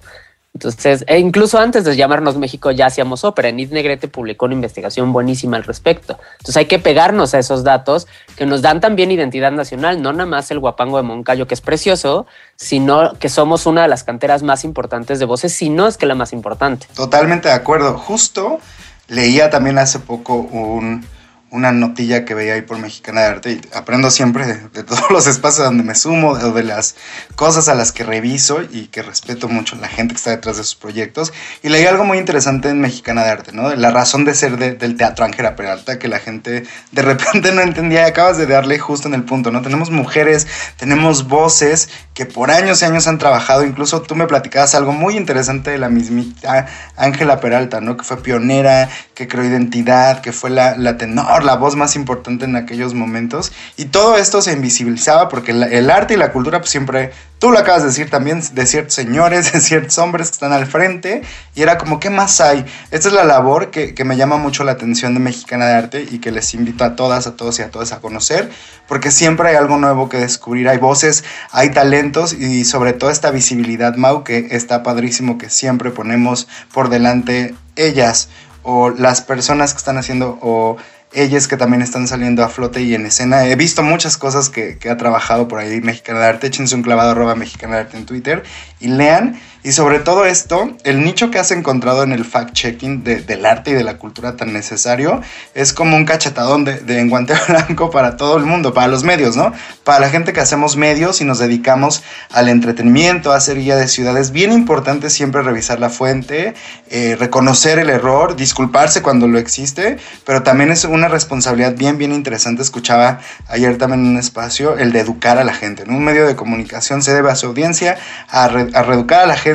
Entonces, 0.59 1.05
e 1.07 1.21
incluso 1.21 1.57
antes 1.57 1.85
de 1.85 1.95
llamarnos 1.95 2.37
México 2.37 2.73
ya 2.73 2.87
hacíamos 2.87 3.23
ópera. 3.23 3.53
Nid 3.53 3.71
Negrete 3.71 4.09
publicó 4.09 4.47
una 4.47 4.55
investigación 4.55 5.13
buenísima 5.13 5.57
al 5.57 5.63
respecto. 5.63 6.19
Entonces 6.33 6.57
hay 6.57 6.67
que 6.67 6.81
pegarnos 6.81 7.33
a 7.33 7.39
esos 7.39 7.63
datos 7.63 8.09
que 8.35 8.45
nos 8.45 8.61
dan 8.61 8.81
también 8.81 9.13
identidad 9.13 9.53
nacional, 9.53 10.03
no 10.03 10.13
nada 10.13 10.27
más 10.27 10.51
el 10.51 10.59
guapango 10.59 10.97
de 10.97 11.05
Moncayo, 11.05 11.47
que 11.47 11.55
es 11.55 11.61
precioso, 11.61 12.27
sino 12.57 13.13
que 13.21 13.29
somos 13.29 13.67
una 13.67 13.83
de 13.83 13.89
las 13.89 14.03
canteras 14.03 14.43
más 14.43 14.65
importantes 14.65 15.21
de 15.21 15.27
voces, 15.27 15.55
si 15.55 15.71
no 15.71 15.87
es 15.87 15.97
que 15.97 16.07
la 16.07 16.17
más 16.17 16.33
importante. 16.33 16.89
Totalmente 16.93 17.47
de 17.47 17.55
acuerdo. 17.55 17.97
Justo 17.97 18.59
leía 19.07 19.51
también 19.51 19.79
hace 19.79 20.01
poco 20.01 20.35
un 20.35 21.07
una 21.51 21.73
notilla 21.73 22.25
que 22.25 22.35
veía 22.35 22.55
ahí 22.55 22.63
por 22.63 22.79
Mexicana 22.79 23.23
de 23.23 23.27
Arte 23.27 23.53
y 23.53 23.61
aprendo 23.75 24.11
siempre 24.11 24.47
de, 24.47 24.83
todos 24.83 25.03
los 25.11 25.27
espacios 25.27 25.67
donde 25.67 25.83
me 25.83 25.95
sumo, 25.95 26.37
de, 26.37 26.53
de, 26.53 26.63
las 26.63 26.97
cosas 27.37 27.69
a 27.69 27.75
las 27.75 27.93
que 27.93 28.05
reviso 28.05 28.61
y 28.63 28.89
que 28.89 29.03
respeto 29.03 29.49
mucho 29.49 29.77
la 29.77 29.89
gente 29.89 30.15
que 30.15 30.19
está 30.19 30.31
detrás 30.31 30.59
de 30.59 30.65
sus 30.65 30.75
proyectos. 30.75 31.33
Y 31.63 31.71
leí 31.71 31.87
algo 31.87 32.05
muy 32.05 32.19
interesante 32.19 32.69
en 32.69 32.81
Mexicana 32.81 33.25
de 33.25 33.31
Arte, 33.31 33.53
¿no? 33.53 33.75
La 33.75 33.91
razón 33.91 34.25
de 34.25 34.35
ser 34.35 34.59
del 34.59 34.97
teatro 34.97 35.25
Ángela 35.25 35.57
Peralta, 35.57 35.99
que 35.99 36.09
la 36.09 36.19
gente 36.19 36.65
de 36.93 37.03
repente 37.03 37.53
no 37.53 37.63
entendía 37.63 38.03
y 38.03 38.11
acabas 38.11 38.37
de 38.37 38.47
darle 38.47 38.79
justo 38.79 39.09
en 39.09 39.15
el 39.15 39.25
punto, 39.25 39.51
¿no? 39.51 39.63
Tenemos 39.63 39.91
mujeres, 39.91 40.47
tenemos 40.77 41.29
voces 41.29 41.89
que 42.15 42.27
por 42.27 42.51
años 42.51 42.83
y 42.83 42.85
años 42.85 43.07
han 43.07 43.19
trabajado, 43.19 43.65
incluso 43.65 44.03
tú 44.03 44.15
me 44.15 44.27
platicabas 44.27 44.75
algo 44.75 44.93
muy 44.93 45.17
interesante 45.17 45.71
de 45.71 45.79
la 45.79 45.89
mismita 45.89 46.67
Ángela 46.97 47.41
Peralta, 47.41 47.81
¿no? 47.81 47.97
Que 47.97 48.05
fue 48.05 48.23
pionera, 48.23 48.89
que 49.19 49.27
creó 49.27 49.45
identidad, 49.45 50.21
que 50.21 50.33
fue 50.33 50.49
la, 50.49 50.97
tenor 50.97 51.43
la 51.43 51.57
voz 51.57 51.75
más 51.75 51.97
importante 51.97 52.45
en 52.45 52.55
aquellos 52.55 52.95
momentos. 52.95 53.51
Y 53.77 53.87
todo 53.87 54.17
esto 54.17 54.41
se 54.43 54.53
invisibilizaba 54.53 55.29
porque 55.29 55.51
el 55.51 55.91
arte 55.91 56.15
y 56.15 56.17
la 56.17 56.31
cultura 56.31 56.61
pues 56.61 56.71
siempre, 56.71 57.11
tú 57.41 57.51
lo 57.51 57.59
acabas 57.59 57.83
de 57.83 57.89
decir 57.89 58.11
también, 58.11 58.41
de 58.53 58.65
ciertos 58.65 58.95
señores, 58.95 59.53
de 59.53 59.59
ciertos 59.59 59.99
hombres 59.99 60.29
que 60.29 60.35
están 60.35 60.53
al 60.53 60.67
frente. 60.67 61.23
Y 61.57 61.63
era 61.63 61.79
como, 61.79 61.99
¿qué 61.99 62.11
más 62.11 62.41
hay? 62.41 62.65
Esta 62.93 63.09
es 63.09 63.13
la 63.13 63.25
labor 63.25 63.73
que, 63.73 63.93
que 63.93 64.05
me 64.05 64.17
llama 64.17 64.37
mucho 64.37 64.63
la 64.63 64.71
atención 64.71 65.15
de 65.15 65.21
Mexicana 65.21 65.67
de 65.67 65.75
Arte 65.75 66.07
y 66.09 66.21
que 66.21 66.31
les 66.31 66.55
invito 66.55 66.85
a 66.85 66.95
todas, 66.95 67.27
a 67.27 67.35
todos 67.35 67.59
y 67.59 67.63
a 67.63 67.73
todas 67.73 67.91
a 67.91 67.99
conocer. 67.99 68.49
Porque 68.87 69.11
siempre 69.11 69.49
hay 69.49 69.57
algo 69.57 69.79
nuevo 69.79 70.09
que 70.09 70.19
descubrir. 70.19 70.69
Hay 70.69 70.79
voces, 70.79 71.25
hay 71.51 71.71
talentos 71.71 72.35
y 72.35 72.65
sobre 72.65 72.93
todo 72.93 73.11
esta 73.11 73.33
visibilidad, 73.33 73.97
Mau, 73.97 74.23
que 74.23 74.47
está 74.53 74.85
padrísimo 74.85 75.39
que 75.39 75.51
siempre 75.51 75.91
ponemos 75.91 76.47
por 76.73 76.89
delante 76.89 77.57
ellas 77.75 78.29
o 78.71 78.91
las 78.91 79.23
personas 79.23 79.73
que 79.73 79.79
están 79.79 79.97
haciendo 79.97 80.39
o 80.43 80.77
ellas 81.15 81.49
que 81.49 81.57
también 81.57 81.81
están 81.81 82.07
saliendo 82.07 82.45
a 82.45 82.51
flote 82.51 82.83
y 82.83 82.95
en 82.95 83.07
escena. 83.07 83.47
He 83.47 83.57
visto 83.57 83.83
muchas 83.83 84.19
cosas 84.19 84.51
que, 84.51 84.79
ha 84.91 84.97
trabajado 84.99 85.49
por 85.49 85.59
ahí 85.59 85.81
Mexicana 85.81 86.21
de 86.21 86.27
Arte. 86.27 86.47
Échense 86.49 86.75
un 86.75 86.83
clavado 86.83 87.13
arroba 87.13 87.35
Mexicana 87.35 87.77
de 87.77 87.81
Arte 87.81 87.97
en 87.97 88.05
Twitter 88.05 88.43
y 88.79 88.89
lean. 88.89 89.41
Y 89.65 89.73
sobre 89.73 89.99
todo 89.99 90.25
esto, 90.25 90.71
el 90.85 91.05
nicho 91.05 91.33
que 91.33 91.41
has 91.41 91.51
encontrado 91.51 92.05
en 92.05 92.13
el 92.13 92.25
fact-checking 92.25 93.03
del 93.03 93.45
arte 93.45 93.73
y 93.73 93.75
de 93.75 93.83
la 93.83 93.99
cultura 93.99 94.37
tan 94.37 94.53
necesario 94.53 95.21
es 95.53 95.73
como 95.73 95.97
un 95.97 96.05
cachetadón 96.05 96.65
de, 96.65 96.79
de 96.79 97.01
enguante 97.01 97.35
blanco 97.49 97.91
para 97.91 98.17
todo 98.17 98.37
el 98.37 98.45
mundo, 98.45 98.73
para 98.73 98.87
los 98.87 99.03
medios, 99.03 99.37
¿no? 99.37 99.53
Para 99.83 99.99
la 99.99 100.11
gente 100.11 100.33
que 100.33 100.41
hacemos 100.41 100.77
medios 100.77 101.21
y 101.21 101.25
nos 101.25 101.41
dedicamos 101.41 102.05
al 102.31 102.49
entretenimiento, 102.49 103.33
a 103.33 103.37
hacer 103.37 103.59
guía 103.59 103.75
de 103.75 103.89
ciudades. 103.89 104.31
Bien 104.31 104.53
importante 104.53 105.11
siempre 105.11 105.43
revisar 105.43 105.81
la 105.81 105.91
fuente, 105.91 106.55
eh, 106.89 107.17
reconocer 107.19 107.81
el 107.81 107.91
error, 107.91 108.37
disculparse 108.37 109.03
cuando 109.03 109.27
lo 109.27 109.41
existe, 109.41 109.97
pero 110.25 110.45
también 110.45 110.71
es 110.71 110.85
una 110.85 111.09
responsabilidad 111.09 111.75
bien, 111.75 111.99
bien 111.99 112.13
interesante. 112.13 112.63
Escuchaba 112.63 113.19
ayer 113.49 113.77
también 113.77 114.03
en 114.05 114.13
un 114.13 114.19
espacio 114.19 114.79
el 114.79 114.93
de 114.93 115.01
educar 115.01 115.37
a 115.37 115.43
la 115.43 115.53
gente. 115.53 115.83
En 115.83 115.91
un 115.91 116.05
medio 116.05 116.29
de 116.29 116.37
comunicación 116.37 117.03
se 117.03 117.13
debe 117.13 117.33
a 117.33 117.35
su 117.35 117.47
audiencia 117.49 117.99
a, 118.31 118.45
a 118.45 118.83
reeducar 118.83 119.23
a 119.23 119.27
la 119.27 119.37
gente 119.37 119.48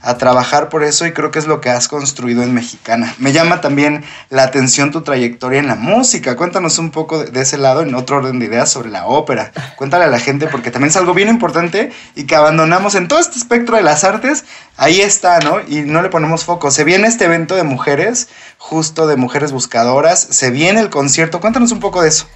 a 0.00 0.18
trabajar 0.18 0.68
por 0.68 0.82
eso 0.82 1.06
y 1.06 1.12
creo 1.12 1.30
que 1.30 1.38
es 1.38 1.46
lo 1.46 1.60
que 1.60 1.70
has 1.70 1.88
construido 1.88 2.42
en 2.42 2.54
Mexicana. 2.54 3.14
Me 3.18 3.32
llama 3.32 3.60
también 3.60 4.04
la 4.30 4.44
atención 4.44 4.90
tu 4.90 5.02
trayectoria 5.02 5.60
en 5.60 5.66
la 5.66 5.74
música. 5.74 6.36
Cuéntanos 6.36 6.78
un 6.78 6.90
poco 6.90 7.24
de, 7.24 7.40
ese 7.40 7.58
lado 7.58 7.82
en 7.82 7.94
otro 7.94 8.16
orden 8.16 8.38
de 8.38 8.46
ideas 8.46 8.70
sobre 8.70 8.90
la 8.90 9.06
ópera. 9.06 9.52
Cuéntale 9.76 10.04
a 10.04 10.08
la 10.08 10.18
gente 10.18 10.46
porque 10.48 10.70
también 10.70 10.90
es 10.90 10.96
algo 10.96 11.14
bien 11.14 11.28
importante 11.28 11.92
y 12.14 12.24
que 12.24 12.36
abandonamos 12.36 12.94
en 12.94 13.08
todo 13.08 13.18
este 13.18 13.38
espectro 13.38 13.76
de 13.76 13.82
las 13.82 14.04
artes. 14.04 14.44
Ahí 14.76 15.00
está, 15.00 15.40
¿no? 15.40 15.60
Y 15.66 15.80
no 15.80 16.02
le 16.02 16.08
ponemos 16.08 16.44
foco. 16.44 16.70
Se 16.70 16.84
viene 16.84 17.08
este 17.08 17.24
evento 17.24 17.56
de 17.56 17.64
mujeres, 17.64 18.28
justo 18.58 19.06
de 19.06 19.16
mujeres 19.16 19.52
buscadoras. 19.52 20.20
Se 20.20 20.50
viene 20.50 20.80
el 20.80 20.90
concierto. 20.90 21.40
Cuéntanos 21.40 21.72
un 21.72 21.80
poco 21.80 22.02
de 22.02 22.08
eso. 22.08 22.26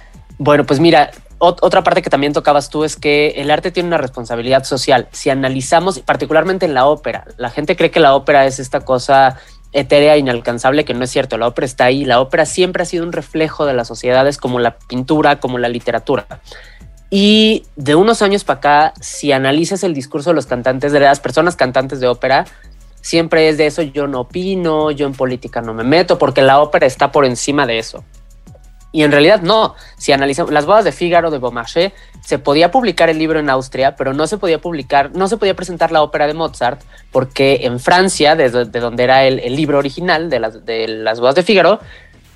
Bueno, 0.43 0.65
pues 0.65 0.81
mira, 0.81 1.09
otra 1.39 1.83
parte 1.83 2.01
que 2.01 2.09
también 2.09 2.33
tocabas 2.33 2.69
tú 2.69 2.83
es 2.83 2.97
que 2.97 3.29
el 3.37 3.49
arte 3.49 3.71
tiene 3.71 3.87
una 3.87 3.97
responsabilidad 3.97 4.65
social. 4.65 5.07
Si 5.13 5.29
analizamos, 5.29 5.99
particularmente 5.99 6.65
en 6.65 6.73
la 6.73 6.85
ópera, 6.85 7.23
la 7.37 7.49
gente 7.49 7.77
cree 7.77 7.91
que 7.91 8.01
la 8.01 8.13
ópera 8.13 8.45
es 8.45 8.59
esta 8.59 8.81
cosa 8.81 9.39
etérea, 9.71 10.17
inalcanzable, 10.17 10.83
que 10.83 10.93
no 10.93 11.05
es 11.05 11.11
cierto. 11.11 11.37
La 11.37 11.47
ópera 11.47 11.63
está 11.63 11.85
ahí. 11.85 12.03
La 12.03 12.19
ópera 12.19 12.45
siempre 12.45 12.83
ha 12.83 12.85
sido 12.85 13.05
un 13.05 13.13
reflejo 13.13 13.65
de 13.65 13.73
las 13.73 13.87
sociedades 13.87 14.37
como 14.37 14.59
la 14.59 14.77
pintura, 14.79 15.39
como 15.39 15.59
la 15.59 15.69
literatura. 15.69 16.27
Y 17.09 17.63
de 17.77 17.95
unos 17.95 18.21
años 18.21 18.43
para 18.43 18.57
acá, 18.57 18.93
si 18.99 19.31
analizas 19.31 19.85
el 19.85 19.93
discurso 19.93 20.31
de 20.31 20.33
los 20.33 20.45
cantantes, 20.45 20.91
de 20.91 20.99
las 20.99 21.21
personas 21.21 21.55
cantantes 21.55 22.01
de 22.01 22.07
ópera, 22.07 22.43
siempre 22.99 23.47
es 23.47 23.57
de 23.57 23.67
eso, 23.67 23.81
yo 23.81 24.07
no 24.07 24.19
opino, 24.19 24.91
yo 24.91 25.07
en 25.07 25.13
política 25.13 25.61
no 25.61 25.73
me 25.73 25.85
meto, 25.85 26.17
porque 26.17 26.41
la 26.41 26.59
ópera 26.59 26.85
está 26.85 27.13
por 27.13 27.23
encima 27.23 27.65
de 27.65 27.79
eso. 27.79 28.03
Y 28.93 29.03
en 29.03 29.11
realidad 29.11 29.41
no. 29.41 29.75
Si 29.97 30.13
analizamos 30.13 30.53
las 30.53 30.65
bodas 30.65 30.85
de 30.85 30.91
Fígaro 30.91 31.31
de 31.31 31.39
Beaumarchais, 31.39 31.91
se 32.21 32.39
podía 32.39 32.71
publicar 32.71 33.09
el 33.09 33.17
libro 33.17 33.39
en 33.39 33.49
Austria, 33.49 33.95
pero 33.95 34.13
no 34.13 34.27
se 34.27 34.37
podía 34.37 34.61
publicar, 34.61 35.11
no 35.15 35.27
se 35.27 35.35
podía 35.35 35.55
presentar 35.55 35.91
la 35.91 36.03
ópera 36.03 36.27
de 36.27 36.35
Mozart, 36.35 36.79
porque 37.11 37.61
en 37.63 37.79
Francia, 37.79 38.35
desde 38.35 38.65
de 38.65 38.79
donde 38.79 39.03
era 39.03 39.25
el, 39.25 39.55
libro 39.55 39.79
original 39.79 40.29
de 40.29 40.39
las, 40.39 40.65
de 40.65 40.87
las 40.87 41.19
bodas 41.19 41.35
de 41.35 41.43
Fígaro, 41.43 41.79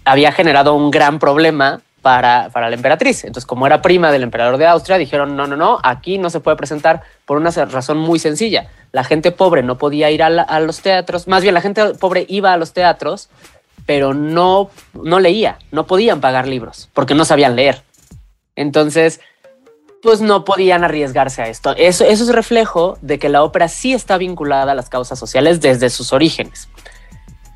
había 0.03 0.31
generado 0.31 0.73
un 0.73 0.89
gran 0.89 1.19
problema 1.19 1.81
para, 2.01 2.49
para, 2.51 2.69
la 2.69 2.75
emperatriz. 2.75 3.23
Entonces, 3.23 3.45
como 3.45 3.67
era 3.67 3.83
prima 3.83 4.11
del 4.11 4.23
emperador 4.23 4.57
de 4.57 4.65
Austria, 4.65 4.97
dijeron, 4.97 5.35
no, 5.35 5.45
no, 5.45 5.55
no, 5.55 5.79
aquí 5.83 6.17
no 6.17 6.31
se 6.31 6.39
puede 6.39 6.57
presentar 6.57 7.03
por 7.25 7.37
una 7.37 7.51
razón 7.51 7.97
muy 7.97 8.17
sencilla. 8.17 8.67
La 8.91 9.03
gente 9.03 9.31
pobre 9.31 9.61
no 9.61 9.77
podía 9.77 10.09
ir 10.09 10.23
a, 10.23 10.27
a 10.27 10.59
los 10.59 10.81
teatros, 10.81 11.27
más 11.27 11.43
bien 11.43 11.53
la 11.53 11.61
gente 11.61 11.93
pobre 11.95 12.25
iba 12.27 12.51
a 12.51 12.57
los 12.57 12.73
teatros 12.73 13.29
pero 13.87 14.13
no, 14.13 14.69
no 14.93 15.19
leía, 15.19 15.57
no 15.71 15.87
podían 15.87 16.21
pagar 16.21 16.47
libros 16.47 16.89
porque 16.93 17.15
no 17.15 17.25
sabían 17.25 17.55
leer. 17.55 17.81
Entonces, 18.55 19.21
pues 20.03 20.21
no 20.21 20.45
podían 20.45 20.83
arriesgarse 20.83 21.41
a 21.41 21.47
esto. 21.47 21.75
Eso, 21.75 22.03
eso 22.03 22.23
es 22.25 22.29
reflejo 22.29 22.99
de 23.01 23.17
que 23.17 23.29
la 23.29 23.43
ópera 23.43 23.67
sí 23.69 23.93
está 23.93 24.17
vinculada 24.17 24.73
a 24.73 24.75
las 24.75 24.89
causas 24.89 25.17
sociales 25.17 25.61
desde 25.61 25.89
sus 25.89 26.13
orígenes. 26.13 26.67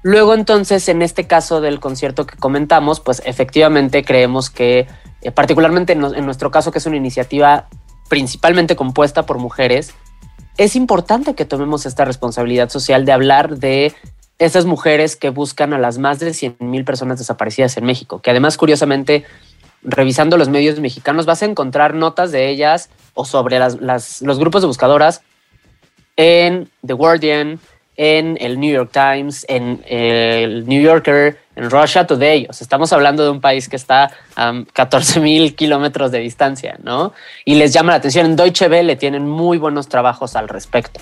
Luego 0.03 0.33
entonces, 0.33 0.87
en 0.89 1.01
este 1.01 1.27
caso 1.27 1.61
del 1.61 1.79
concierto 1.79 2.25
que 2.25 2.37
comentamos, 2.37 3.01
pues 3.01 3.21
efectivamente 3.25 4.03
creemos 4.03 4.49
que, 4.49 4.87
eh, 5.21 5.31
particularmente 5.31 5.93
en, 5.93 6.03
en, 6.03 6.25
nuestro 6.25 6.49
caso, 6.49 6.71
que 6.71 6.79
es 6.79 6.85
una 6.87 6.97
iniciativa 6.97 7.67
principalmente 8.09 8.75
compuesta 8.75 9.25
por 9.25 9.37
mujeres, 9.37 9.93
es 10.57 10.75
importante 10.75 11.35
que 11.35 11.45
tomemos 11.45 11.85
esta 11.85 12.05
responsabilidad 12.05 12.69
social 12.69 13.05
de 13.05 13.11
hablar 13.11 13.57
de 13.57 13.93
esas 14.41 14.65
mujeres 14.65 15.15
que 15.15 15.29
buscan 15.29 15.71
a 15.71 15.77
las 15.77 15.99
más 15.99 16.17
de 16.17 16.33
100 16.33 16.55
mil 16.59 16.83
personas 16.83 17.19
desaparecidas 17.19 17.77
en 17.77 17.85
México, 17.85 18.21
que 18.23 18.31
además, 18.31 18.57
curiosamente, 18.57 19.23
revisando 19.83 20.35
los 20.35 20.49
medios 20.49 20.79
mexicanos, 20.79 21.27
vas 21.27 21.43
a 21.43 21.45
encontrar 21.45 21.93
notas 21.93 22.31
de 22.31 22.49
ellas 22.49 22.89
o 23.13 23.23
sobre 23.23 23.59
los 23.59 24.39
grupos 24.39 24.63
de 24.63 24.67
buscadoras 24.67 25.21
en 26.17 26.69
The 26.83 26.93
Guardian, 26.93 27.59
en 27.97 28.35
el 28.41 28.59
New 28.59 28.73
York 28.73 28.89
Times, 28.91 29.45
en 29.47 29.83
el 29.87 30.67
New 30.67 30.81
Yorker, 30.81 31.37
en 31.55 31.69
Russia 31.69 32.07
Today. 32.07 32.47
Estamos 32.49 32.91
hablando 32.93 33.23
de 33.23 33.29
un 33.29 33.41
país 33.41 33.69
que 33.69 33.75
está 33.75 34.09
a 34.35 34.63
14 34.73 35.19
mil 35.19 35.55
kilómetros 35.55 36.11
de 36.11 36.17
distancia, 36.17 36.79
¿no? 36.81 37.13
Y 37.45 37.55
les 37.55 37.73
llama 37.73 37.91
la 37.91 37.97
atención. 37.97 38.25
En 38.25 38.35
Deutsche 38.35 38.67
Welle 38.67 38.95
tienen 38.95 39.27
muy 39.27 39.59
buenos 39.59 39.87
trabajos 39.87 40.35
al 40.35 40.47
respecto. 40.47 40.99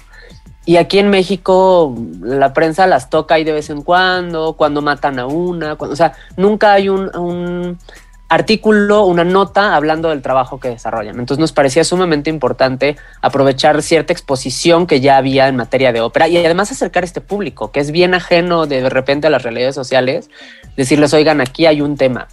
Y 0.70 0.78
aquí 0.78 1.00
en 1.00 1.10
México 1.10 1.96
la 2.22 2.54
prensa 2.54 2.86
las 2.86 3.10
toca 3.10 3.34
ahí 3.34 3.44
de 3.44 3.54
vez 3.54 3.72
en 3.72 3.82
cuando, 3.82 4.54
cuando 4.54 4.84
matan 4.84 5.18
a 5.18 5.26
una, 5.26 5.74
o 5.74 5.96
sea, 5.96 6.14
nunca 6.38 6.74
hay 6.74 6.90
un, 6.90 7.80
artículo, 8.28 9.06
una 9.06 9.24
nota 9.24 9.76
hablando 9.76 10.10
del 10.10 10.22
trabajo 10.22 10.60
que 10.60 10.70
desarrollan. 10.70 11.18
Entonces 11.18 11.40
nos 11.40 11.54
parecía 11.54 11.84
sumamente 11.84 12.30
importante 12.30 12.98
aprovechar 13.20 13.82
cierta 13.82 14.14
exposición 14.14 14.86
que 14.86 15.02
ya 15.02 15.18
había 15.18 15.48
en 15.48 15.56
materia 15.56 15.92
de 15.92 16.02
ópera 16.02 16.28
y 16.28 16.38
además 16.38 16.72
acercar 16.72 17.02
a 17.02 17.08
este 17.08 17.22
público, 17.22 17.72
que 17.72 17.80
es 17.80 17.90
bien 17.90 18.14
ajeno 18.14 18.68
de, 18.68 18.88
repente 18.92 19.26
a 19.26 19.32
las 19.32 19.42
realidades 19.42 19.74
sociales, 19.74 20.30
decirles, 20.78 21.16
oigan, 21.16 21.42
aquí 21.42 21.66
hay 21.66 21.82
un 21.82 21.98
tema, 21.98 22.28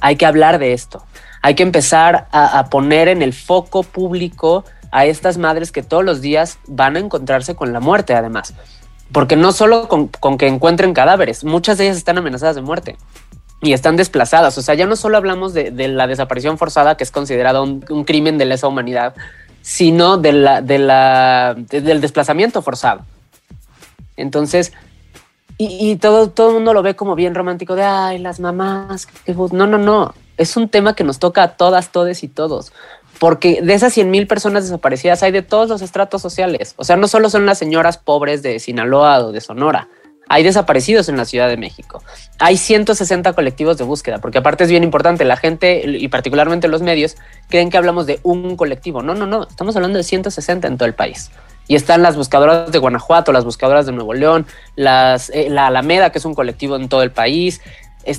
hay 0.00 0.16
que 0.16 0.26
hablar 0.26 0.58
de 0.58 0.74
esto, 0.74 1.06
hay 1.40 1.54
que 1.54 1.62
empezar 1.62 2.28
a 2.32 2.66
poner 2.68 3.08
en 3.08 3.22
el 3.22 3.32
foco 3.32 3.82
público 3.82 4.66
a 4.90 5.06
estas 5.06 5.38
madres 5.38 5.72
que 5.72 5.82
todos 5.82 6.04
los 6.04 6.20
días 6.20 6.58
van 6.66 6.96
a 6.96 6.98
encontrarse 6.98 7.54
con 7.54 7.72
la 7.72 7.80
muerte 7.80 8.14
además. 8.14 8.54
Porque 9.12 9.36
no 9.36 9.52
solo 9.52 9.88
con, 9.88 10.08
que 10.38 10.46
encuentren 10.46 10.92
cadáveres, 10.92 11.44
muchas 11.44 11.78
de 11.78 11.84
ellas 11.84 11.96
están 11.96 12.18
amenazadas 12.18 12.56
de 12.56 12.62
muerte 12.62 12.96
y 13.62 13.72
están 13.72 13.96
desplazadas. 13.96 14.58
O 14.58 14.62
sea, 14.62 14.74
ya 14.74 14.86
no 14.86 14.96
solo 14.96 15.16
hablamos 15.16 15.54
de, 15.54 15.70
la 15.88 16.06
desaparición 16.06 16.58
forzada, 16.58 16.96
que 16.96 17.04
es 17.04 17.10
considerado 17.10 17.62
un, 17.62 18.04
crimen 18.04 18.38
de 18.38 18.44
lesa 18.44 18.68
humanidad, 18.68 19.14
sino 19.62 20.18
de 20.18 20.32
la, 20.32 20.60
de 20.60 20.78
la, 20.78 21.54
del 21.56 22.00
desplazamiento 22.00 22.60
forzado. 22.60 23.04
Entonces, 24.16 24.72
y, 25.60 25.96
todo, 25.96 26.30
todo 26.30 26.48
el 26.48 26.54
mundo 26.54 26.72
lo 26.72 26.82
ve 26.82 26.94
como 26.94 27.16
bien 27.16 27.34
romántico 27.34 27.74
de, 27.74 27.82
ay, 27.82 28.18
las 28.18 28.38
mamás. 28.38 29.08
No, 29.26 29.66
no, 29.66 29.76
no. 29.78 30.14
Es 30.36 30.56
un 30.56 30.68
tema 30.68 30.94
que 30.94 31.02
nos 31.02 31.18
toca 31.18 31.42
a 31.42 31.48
todas, 31.56 31.90
todes 31.90 32.22
y 32.22 32.28
todos. 32.28 32.72
Porque 33.18 33.60
de 33.62 33.74
esas 33.74 33.92
100 33.92 34.10
mil 34.10 34.26
personas 34.26 34.64
desaparecidas 34.64 35.22
hay 35.22 35.32
de 35.32 35.42
todos 35.42 35.68
los 35.68 35.82
estratos 35.82 36.22
sociales. 36.22 36.74
O 36.76 36.84
sea, 36.84 36.96
no 36.96 37.08
solo 37.08 37.30
son 37.30 37.46
las 37.46 37.58
señoras 37.58 37.98
pobres 37.98 38.42
de 38.42 38.58
Sinaloa 38.58 39.26
o 39.26 39.32
de 39.32 39.40
Sonora. 39.40 39.88
Hay 40.28 40.42
desaparecidos 40.42 41.08
en 41.08 41.16
la 41.16 41.24
Ciudad 41.24 41.48
de 41.48 41.56
México. 41.56 42.02
Hay 42.38 42.58
160 42.58 43.32
colectivos 43.32 43.78
de 43.78 43.84
búsqueda, 43.84 44.18
porque 44.18 44.38
aparte 44.38 44.64
es 44.64 44.70
bien 44.70 44.84
importante, 44.84 45.24
la 45.24 45.36
gente 45.36 45.82
y 45.86 46.06
particularmente 46.08 46.68
los 46.68 46.82
medios 46.82 47.16
creen 47.48 47.70
que 47.70 47.78
hablamos 47.78 48.06
de 48.06 48.20
un 48.22 48.56
colectivo. 48.56 49.02
No, 49.02 49.14
no, 49.14 49.26
no, 49.26 49.48
estamos 49.48 49.74
hablando 49.76 49.96
de 49.96 50.04
160 50.04 50.68
en 50.68 50.76
todo 50.76 50.86
el 50.86 50.94
país 50.94 51.30
y 51.68 51.76
están 51.76 52.02
las 52.02 52.16
buscadoras 52.16 52.72
de 52.72 52.78
Guanajuato, 52.78 53.30
las 53.30 53.44
buscadoras 53.44 53.86
de 53.86 53.92
Nuevo 53.92 54.14
León, 54.14 54.46
las, 54.74 55.30
eh, 55.30 55.48
la 55.50 55.66
Alameda, 55.66 56.10
que 56.10 56.18
es 56.18 56.24
un 56.24 56.34
colectivo 56.34 56.76
en 56.76 56.88
todo 56.88 57.02
el 57.02 57.12
país. 57.12 57.60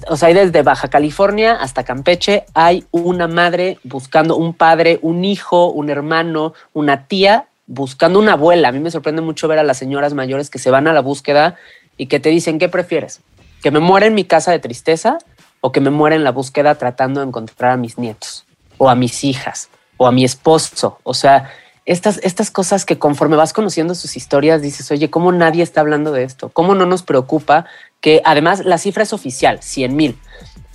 O 0.08 0.17
sea, 0.17 0.29
desde 0.29 0.62
Baja 0.62 0.88
California 0.88 1.53
hasta 1.53 1.84
Campeche 1.84 2.46
hay 2.53 2.86
una 2.91 3.27
madre 3.27 3.79
buscando 3.84 4.36
un 4.36 4.53
padre, 4.53 5.00
un 5.01 5.25
hijo, 5.25 5.72
un 5.72 5.89
hermano, 5.89 6.53
una 6.74 7.08
tía 7.08 7.48
buscando 7.65 8.19
una 8.19 8.34
abuela. 8.34 8.69
A 8.69 8.72
mí 8.72 8.79
me 8.79 8.91
sorprende 8.91 9.22
mucho 9.22 9.48
ver 9.48 9.60
a 9.60 9.63
las 9.63 9.77
señoras 9.77 10.13
mayores 10.13 10.50
que 10.50 10.60
se 10.60 10.72
van 10.72 10.88
a 10.88 10.93
la 10.93 11.01
búsqueda 11.01 11.55
y 11.98 12.08
que 12.08 12.19
te 12.19 12.29
dicen, 12.29 12.60
¿qué 12.60 12.69
prefieres? 12.69 13.22
¿Que 13.62 13.72
me 13.72 13.79
muera 13.79 14.05
en 14.05 14.15
mi 14.15 14.25
casa 14.25 14.51
de 14.51 14.60
tristeza 14.60 15.17
o 15.62 15.72
que 15.72 15.81
me 15.81 15.89
muera 15.89 16.15
en 16.15 16.24
la 16.24 16.31
búsqueda 16.31 16.75
tratando 16.75 17.22
de 17.22 17.27
encontrar 17.27 17.72
a 17.72 17.77
mis 17.77 17.98
nietos 17.98 18.46
o 18.77 18.89
a 18.89 18.96
mis 18.96 19.24
hijas 19.24 19.69
o 19.98 20.08
a 20.08 20.12
mi 20.12 20.24
esposo? 20.24 21.00
O 21.03 21.13
sea, 21.13 21.51
estas, 21.86 22.19
estas 22.24 22.51
cosas 22.51 22.86
que 22.86 23.00
conforme 23.00 23.36
vas 23.36 23.53
conociendo 23.53 23.96
sus 23.96 24.15
historias 24.15 24.62
dices, 24.62 24.91
oye, 24.91 25.10
¿cómo 25.10 25.31
nadie 25.31 25.63
está 25.63 25.81
hablando 25.81 26.12
de 26.12 26.24
esto? 26.24 26.50
¿Cómo 26.50 26.75
no 26.75 26.86
nos 26.86 27.03
preocupa 27.03 27.65
que 28.01 28.22
además 28.25 28.63
la 28.65 28.77
cifra 28.77 29.03
es 29.03 29.13
oficial, 29.13 29.62
100 29.62 29.96
mil? 29.96 30.18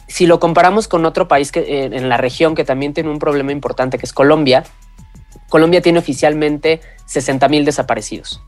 Si 0.08 0.26
lo 0.26 0.38
comparamos 0.38 0.88
con 0.88 1.06
otro 1.06 1.28
país 1.28 1.50
que, 1.50 1.60
eh, 1.60 1.84
en 1.92 2.08
la 2.08 2.16
región 2.16 2.54
que 2.54 2.64
también 2.64 2.92
tiene 2.92 3.10
un 3.10 3.18
problema 3.18 3.52
importante, 3.52 3.98
que 3.98 4.06
es 4.06 4.12
Colombia, 4.12 4.64
Colombia 5.48 5.80
tiene 5.80 5.98
oficialmente 5.98 6.80
60 7.06 7.48
mil 7.48 7.64
desaparecidos, 7.64 8.42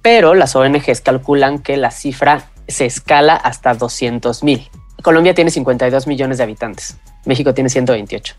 pero 0.00 0.34
las 0.34 0.54
ONGs 0.56 1.00
calculan 1.00 1.58
que 1.58 1.76
la 1.76 1.90
cifra 1.90 2.50
se 2.68 2.86
escala 2.86 3.34
hasta 3.34 3.74
200 3.74 4.42
mil. 4.42 4.68
Colombia 5.02 5.34
tiene 5.34 5.50
52 5.50 6.06
millones 6.06 6.38
de 6.38 6.44
habitantes, 6.44 6.96
México 7.24 7.52
tiene 7.54 7.68
128. 7.68 8.36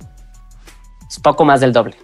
Es 1.09 1.19
poco 1.19 1.45
más 1.45 1.59
del 1.59 1.73
doble. 1.73 1.95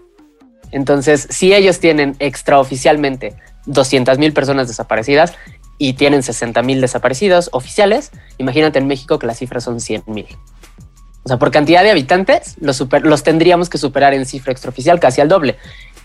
Entonces, 0.72 1.28
si 1.32 1.54
ellos 1.54 1.80
tienen 1.80 2.16
extraoficialmente 2.20 3.36
200 3.66 4.18
mil 4.18 4.34
personas 4.34 4.68
desaparecidas 4.68 5.34
y 5.80 5.94
tienen 5.94 6.22
60 6.22 6.62
mil 6.62 6.82
desaparecidos 6.82 7.50
oficiales, 7.52 8.12
imagínate 8.38 8.78
en 8.78 8.86
México 8.86 9.18
que 9.18 9.26
las 9.26 9.40
cifras 9.40 9.64
son 9.64 9.80
100 9.80 10.04
mil. 10.06 10.28
O 11.24 11.28
sea, 11.28 11.40
por 11.40 11.50
cantidad 11.50 11.84
de 11.84 11.90
habitantes, 11.90 12.56
los, 12.62 12.86
los 13.02 13.24
tendríamos 13.24 13.70
que 13.70 13.80
superar 13.80 14.14
en 14.14 14.28
cifra 14.28 14.52
extraoficial 14.52 15.00
casi 15.00 15.22
al 15.22 15.28
doble. 15.28 15.58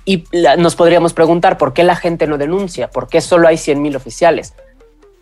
Y 0.06 0.24
nos 0.58 0.76
podríamos 0.76 1.12
preguntar 1.12 1.58
por 1.58 1.74
qué 1.74 1.82
la 1.82 1.96
gente 1.96 2.26
no 2.26 2.38
denuncia, 2.38 2.88
por 2.88 3.08
qué 3.08 3.20
solo 3.20 3.48
hay 3.48 3.58
100 3.58 3.82
mil 3.82 3.96
oficiales. 3.96 4.54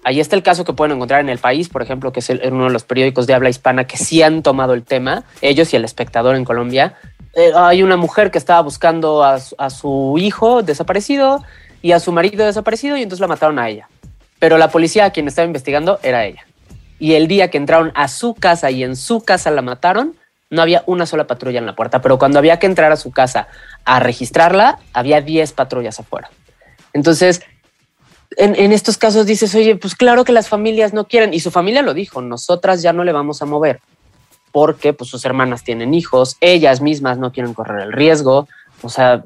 Ahí 0.05 0.19
está 0.19 0.35
el 0.35 0.43
caso 0.43 0.65
que 0.65 0.73
pueden 0.73 0.97
encontrar 0.97 1.21
en 1.21 1.29
El 1.29 1.39
País, 1.39 1.69
por 1.69 1.83
ejemplo, 1.83 2.13
que 2.13 2.21
es 2.21 2.29
uno 2.29 2.65
de 2.65 2.71
los 2.71 2.83
periódicos 2.83 3.27
de 3.27 3.35
habla 3.35 3.51
hispana 3.51 3.87
que 3.87 3.97
sí 3.97 4.23
han 4.23 4.43
tomado 4.43 4.75
el 4.75 4.83
tema, 4.83 5.25
ellos 5.41 5.73
y 5.73 5.77
el 5.77 5.85
espectador 5.85 6.35
en 6.35 6.45
Colombia, 6.45 6.97
eh, 7.35 7.53
hay 7.55 7.83
una 7.83 7.97
mujer 7.97 8.31
que 8.31 8.39
estaba 8.39 8.61
buscando 8.61 9.25
a, 9.25 9.39
su 9.39 10.17
hijo 10.19 10.63
desaparecido 10.63 11.43
y 11.81 11.93
a 11.93 12.01
su 12.01 12.13
marido 12.13 12.45
desaparecido 12.45 12.97
y 12.97 13.03
entonces 13.03 13.21
la 13.21 13.29
mataron 13.29 13.59
a 13.59 13.69
ella. 13.69 13.89
Pero 14.43 14.59
la 14.59 14.73
policía 14.73 15.05
a 15.05 15.11
quien 15.11 15.29
estaba 15.29 15.47
investigando 15.47 16.01
era 16.03 16.27
ella. 16.27 16.45
Y 16.99 17.15
el 17.15 17.29
día 17.29 17.49
que 17.49 17.59
entraron 17.59 17.93
a 17.95 18.09
su 18.09 18.35
casa 18.35 18.73
y 18.73 18.83
en 18.83 18.97
su 18.97 19.21
casa 19.21 19.53
la 19.53 19.63
mataron, 19.63 20.17
no 20.51 20.63
había 20.63 20.83
una 20.87 21.07
sola 21.07 21.29
patrulla 21.29 21.61
en 21.61 21.67
la 21.67 21.77
puerta, 21.77 22.03
pero 22.03 22.19
cuando 22.19 22.41
había 22.41 22.59
que 22.59 22.67
entrar 22.67 22.91
a 22.91 22.97
su 22.97 23.13
casa 23.13 23.47
a 23.85 24.01
registrarla, 24.01 24.81
había 24.95 25.21
10 25.21 25.53
patrullas 25.53 26.01
afuera. 26.01 26.29
Entonces, 26.93 27.43
en, 28.37 28.73
estos 28.73 28.99
casos 28.99 29.27
dices, 29.27 29.55
oye, 29.55 29.77
pues 29.77 29.95
claro 29.95 30.25
que 30.25 30.33
las 30.33 30.49
familias 30.49 30.93
no 30.93 31.07
quieren, 31.07 31.33
y 31.35 31.39
su 31.39 31.53
familia 31.53 31.83
lo 31.83 31.95
dijo, 31.95 32.21
nosotras 32.21 32.83
ya 32.83 32.93
no 32.93 33.05
le 33.05 33.13
vamos 33.13 33.43
a 33.43 33.47
mover 33.47 33.79
porque 34.51 34.93
pues, 34.93 35.09
sus 35.09 35.25
hermanas 35.25 35.63
tienen 35.63 35.95
hijos, 35.95 36.37
ellas 36.41 36.81
mismas 36.81 37.17
no 37.17 37.31
quieren 37.31 37.55
correr 37.55 37.81
el 37.81 37.93
riesgo. 37.93 38.49
O 38.83 38.89
sea, 38.89 39.25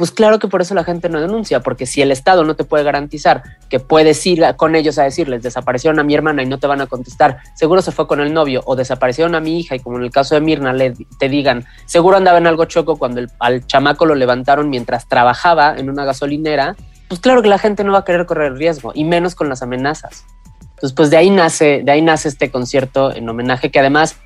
pues 0.00 0.12
claro 0.12 0.38
que 0.38 0.48
por 0.48 0.62
eso 0.62 0.74
la 0.74 0.82
gente 0.82 1.10
no 1.10 1.20
denuncia, 1.20 1.60
porque 1.60 1.84
si 1.84 2.00
el 2.00 2.10
Estado 2.10 2.42
no 2.42 2.56
te 2.56 2.64
puede 2.64 2.84
garantizar 2.84 3.42
que 3.68 3.80
puedes 3.80 4.26
ir 4.26 4.42
con 4.56 4.74
ellos 4.74 4.96
a 4.96 5.02
decirles, 5.02 5.42
desaparecieron 5.42 6.00
a 6.00 6.04
mi 6.04 6.14
hermana 6.14 6.42
y 6.42 6.46
no 6.46 6.56
te 6.56 6.66
van 6.66 6.80
a 6.80 6.86
contestar, 6.86 7.40
seguro 7.54 7.82
se 7.82 7.92
fue 7.92 8.06
con 8.06 8.18
el 8.18 8.32
novio, 8.32 8.62
o 8.64 8.76
desaparecieron 8.76 9.34
a 9.34 9.40
mi 9.40 9.60
hija 9.60 9.76
y 9.76 9.80
como 9.80 9.98
en 9.98 10.04
el 10.04 10.10
caso 10.10 10.34
de 10.34 10.40
Mirna 10.40 10.72
le, 10.72 10.94
te 11.18 11.28
digan, 11.28 11.66
seguro 11.84 12.16
andaba 12.16 12.38
en 12.38 12.46
algo 12.46 12.64
choco 12.64 12.96
cuando 12.96 13.20
al 13.40 13.66
chamaco 13.66 14.06
lo 14.06 14.14
levantaron 14.14 14.70
mientras 14.70 15.06
trabajaba 15.06 15.74
en 15.76 15.90
una 15.90 16.06
gasolinera, 16.06 16.76
pues 17.08 17.20
claro 17.20 17.42
que 17.42 17.48
la 17.48 17.58
gente 17.58 17.84
no 17.84 17.92
va 17.92 17.98
a 17.98 18.04
querer 18.06 18.24
correr 18.24 18.52
el 18.52 18.56
riesgo, 18.56 18.92
y 18.94 19.04
menos 19.04 19.34
con 19.34 19.50
las 19.50 19.60
amenazas. 19.60 20.24
Entonces, 20.62 20.94
pues 20.94 21.10
de 21.10 21.18
ahí 21.18 21.28
nace, 21.28 21.82
de 21.84 21.92
ahí 21.92 22.00
nace 22.00 22.28
este 22.28 22.50
concierto 22.50 23.14
en 23.14 23.28
homenaje 23.28 23.70
que 23.70 23.80
además 23.80 24.16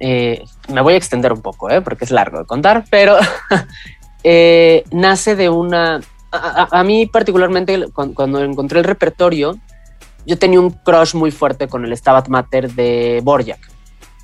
eh, 0.00 0.44
me 0.68 0.80
voy 0.80 0.94
a 0.94 0.96
extender 0.96 1.32
un 1.32 1.40
poco, 1.40 1.70
¿eh? 1.70 1.80
porque 1.80 2.04
es 2.04 2.10
largo 2.10 2.38
de 2.38 2.44
contar, 2.44 2.84
pero 2.90 3.16
eh, 4.24 4.84
nace 4.90 5.36
de 5.36 5.48
una... 5.50 6.00
A, 6.32 6.82
mí 6.82 7.06
particularmente 7.06 7.86
cuando, 7.92 8.42
encontré 8.42 8.80
el 8.80 8.84
repertorio, 8.84 9.56
yo 10.26 10.36
tenía 10.36 10.58
un 10.58 10.70
crush 10.70 11.14
muy 11.14 11.30
fuerte 11.30 11.68
con 11.68 11.84
el 11.84 11.96
Stabat 11.96 12.26
Mater 12.26 12.72
de 12.72 13.20
Borjak, 13.22 13.60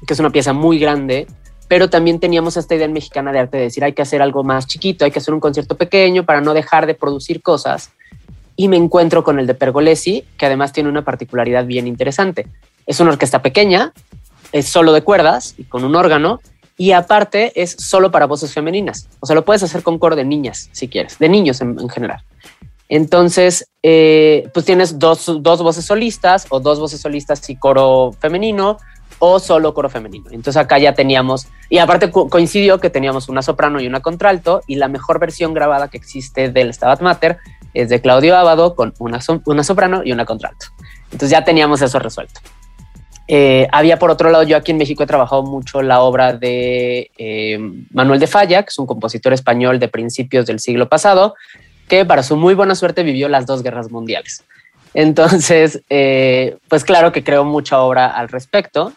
que 0.04 0.12
es 0.12 0.18
una 0.18 0.30
pieza 0.30 0.52
muy 0.52 0.80
grande, 0.80 1.28
pero 1.68 1.88
también 1.88 2.18
teníamos 2.18 2.56
esta 2.56 2.74
idea 2.74 2.88
mexicana 2.88 3.30
de 3.30 3.38
arte 3.38 3.58
de 3.58 3.62
decir 3.64 3.84
hay 3.84 3.92
que 3.92 4.02
hacer 4.02 4.22
algo 4.22 4.42
más 4.42 4.66
chiquito, 4.66 5.04
hay 5.04 5.12
que 5.12 5.20
hacer 5.20 5.32
un 5.32 5.38
concierto 5.38 5.76
pequeño 5.76 6.24
para 6.24 6.40
no 6.40 6.52
dejar 6.52 6.86
de 6.86 6.94
producir 6.94 7.42
cosas. 7.42 7.92
Y 8.56 8.66
me 8.66 8.76
encuentro 8.76 9.22
con 9.22 9.38
el 9.38 9.46
de 9.46 9.54
Pergolesi, 9.54 10.24
que 10.36 10.46
además 10.46 10.72
tiene 10.72 10.88
una 10.88 11.04
particularidad 11.04 11.64
bien 11.64 11.86
interesante. 11.86 12.48
Es 12.86 12.98
una 12.98 13.12
orquesta 13.12 13.40
pequeña, 13.40 13.92
es 14.50 14.66
solo 14.66 14.92
de 14.92 15.02
cuerdas 15.02 15.54
y 15.58 15.62
con 15.64 15.84
un 15.84 15.94
órgano 15.94 16.40
y 16.80 16.92
aparte 16.92 17.52
es 17.60 17.76
solo 17.78 18.10
para 18.10 18.24
voces 18.24 18.54
femeninas. 18.54 19.06
O 19.20 19.26
sea, 19.26 19.34
lo 19.34 19.44
puedes 19.44 19.62
hacer 19.62 19.82
con 19.82 19.98
coro 19.98 20.16
de 20.16 20.24
niñas 20.24 20.70
si 20.72 20.88
quieres, 20.88 21.18
de 21.18 21.28
niños 21.28 21.60
en, 21.60 21.76
general. 21.90 22.22
Entonces, 22.88 23.68
eh, 23.82 24.48
pues 24.54 24.64
tienes 24.64 24.98
dos, 24.98 25.30
dos, 25.42 25.60
voces 25.62 25.84
solistas 25.84 26.46
o 26.48 26.58
dos 26.58 26.80
voces 26.80 27.02
solistas 27.02 27.50
y 27.50 27.56
coro 27.56 28.12
femenino 28.18 28.78
o 29.18 29.38
solo 29.40 29.74
coro 29.74 29.90
femenino. 29.90 30.30
Entonces 30.30 30.56
acá 30.56 30.78
ya 30.78 30.94
teníamos, 30.94 31.48
y 31.68 31.76
aparte 31.76 32.10
coincidió 32.10 32.80
que 32.80 32.88
teníamos 32.88 33.28
una 33.28 33.42
soprano 33.42 33.78
y 33.82 33.86
una 33.86 34.00
contralto 34.00 34.62
y 34.66 34.76
la 34.76 34.88
mejor 34.88 35.18
versión 35.18 35.52
grabada 35.52 35.88
que 35.88 35.98
existe 35.98 36.48
del 36.48 36.72
Stabat 36.72 37.02
Mater 37.02 37.36
es 37.74 37.90
de 37.90 38.00
Claudio 38.00 38.38
Ábado 38.38 38.74
con 38.74 38.94
una, 38.98 39.20
una 39.44 39.64
soprano 39.64 40.00
y 40.02 40.12
una 40.12 40.24
contralto. 40.24 40.68
Entonces 41.12 41.28
ya 41.28 41.44
teníamos 41.44 41.82
eso 41.82 41.98
resuelto. 41.98 42.40
Eh, 43.32 43.68
había 43.70 43.96
por 43.96 44.10
otro 44.10 44.28
lado, 44.28 44.42
yo 44.42 44.56
aquí 44.56 44.72
en 44.72 44.78
México 44.78 45.04
he 45.04 45.06
trabajado 45.06 45.44
mucho 45.44 45.82
la 45.82 46.00
obra 46.00 46.32
de 46.32 47.12
eh, 47.16 47.60
Manuel 47.92 48.18
de 48.18 48.26
Falla, 48.26 48.64
que 48.64 48.70
es 48.70 48.78
un 48.80 48.86
compositor 48.86 49.32
español 49.32 49.78
de 49.78 49.86
principios 49.86 50.46
del 50.46 50.58
siglo 50.58 50.88
pasado, 50.88 51.36
que 51.86 52.04
para 52.04 52.24
su 52.24 52.36
muy 52.36 52.54
buena 52.54 52.74
suerte 52.74 53.04
vivió 53.04 53.28
las 53.28 53.46
dos 53.46 53.62
guerras 53.62 53.88
mundiales. 53.88 54.42
Entonces, 54.94 55.80
eh, 55.90 56.56
pues 56.66 56.82
claro 56.82 57.12
que 57.12 57.22
creó 57.22 57.44
mucha 57.44 57.80
obra 57.80 58.08
al 58.08 58.28
respecto. 58.28 58.92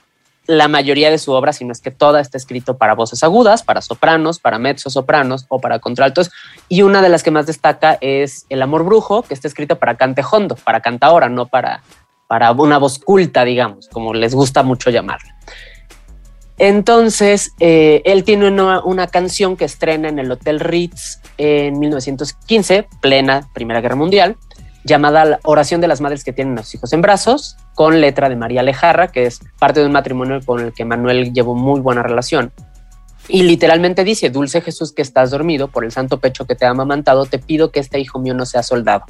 La 0.48 0.68
mayoría 0.68 1.12
de 1.12 1.20
su 1.20 1.32
obra, 1.32 1.54
si 1.54 1.64
no 1.64 1.72
es 1.72 1.80
que 1.80 1.92
toda, 1.92 2.20
está 2.20 2.40
escrito 2.40 2.76
para 2.76 2.96
voces 2.96 3.22
agudas, 3.22 3.62
para 3.62 3.84
sopranos, 3.84 4.40
para 4.40 4.58
mezzo-sopranos 4.58 5.46
o 5.48 5.60
para 5.60 5.78
contraltos. 5.78 6.32
Y 6.70 6.82
una 6.82 7.04
de 7.04 7.10
las 7.10 7.22
que 7.22 7.30
más 7.30 7.46
destaca 7.46 8.00
es 8.02 8.48
El 8.50 8.64
amor 8.64 8.84
brujo, 8.84 9.22
que 9.22 9.36
está 9.36 9.48
escrito 9.48 9.78
para 9.78 9.96
cante 9.96 10.24
hondo, 10.30 10.56
para 10.56 10.82
cantaora, 10.82 11.30
no 11.30 11.46
para, 11.46 11.84
para 12.28 12.52
una 12.52 12.78
voz 12.78 13.00
culta, 13.00 13.46
digamos, 13.46 13.88
como 13.90 14.14
les 14.14 14.34
gusta 14.34 14.64
mucho 14.64 14.90
llamarla. 14.90 15.36
Entonces, 16.58 17.54
eh, 17.60 18.02
él 18.06 18.24
tiene 18.24 18.48
una, 18.48 19.08
canción 19.08 19.58
que 19.58 19.66
estrena 19.66 20.10
en 20.10 20.20
el 20.20 20.32
Hotel 20.32 20.60
Ritz 20.60 21.20
en 21.38 21.80
1915, 21.80 22.88
plena 23.02 23.50
Primera 23.54 23.82
Guerra 23.82 23.96
Mundial, 23.96 24.38
llamada 24.84 25.26
La 25.26 25.40
Oración 25.44 25.82
de 25.82 25.88
las 25.88 26.00
Madres 26.00 26.24
que 26.24 26.32
tienen 26.32 26.58
a 26.60 26.64
sus 26.64 26.76
hijos 26.76 26.94
en 26.94 27.02
brazos, 27.02 27.58
con 27.74 28.00
letra 28.02 28.30
de 28.30 28.36
María 28.36 28.62
Lejarra, 28.62 29.08
que 29.08 29.26
es 29.26 29.40
parte 29.60 29.80
de 29.80 29.88
un 29.88 29.92
matrimonio 29.92 30.40
con 30.46 30.60
el 30.60 30.74
que 30.74 30.86
Manuel 30.86 31.34
llevó 31.34 31.56
muy 31.56 31.82
buena 31.82 32.04
relación. 32.04 32.54
Y 33.28 33.44
literalmente 33.44 34.04
dice, 34.04 34.30
Dulce 34.30 34.62
Jesús 34.62 34.94
que 34.94 35.02
estás 35.02 35.32
dormido, 35.32 35.70
por 35.70 35.86
el 35.86 35.92
santo 35.92 36.20
pecho 36.20 36.46
que 36.46 36.56
te 36.56 36.66
ha 36.66 36.70
amamantado, 36.70 37.26
te 37.26 37.40
pido 37.40 37.72
que 37.72 37.80
este 37.80 38.00
hijo 38.00 38.20
mío 38.20 38.34
no 38.34 38.46
sea 38.46 38.62
soldado, 38.62 39.06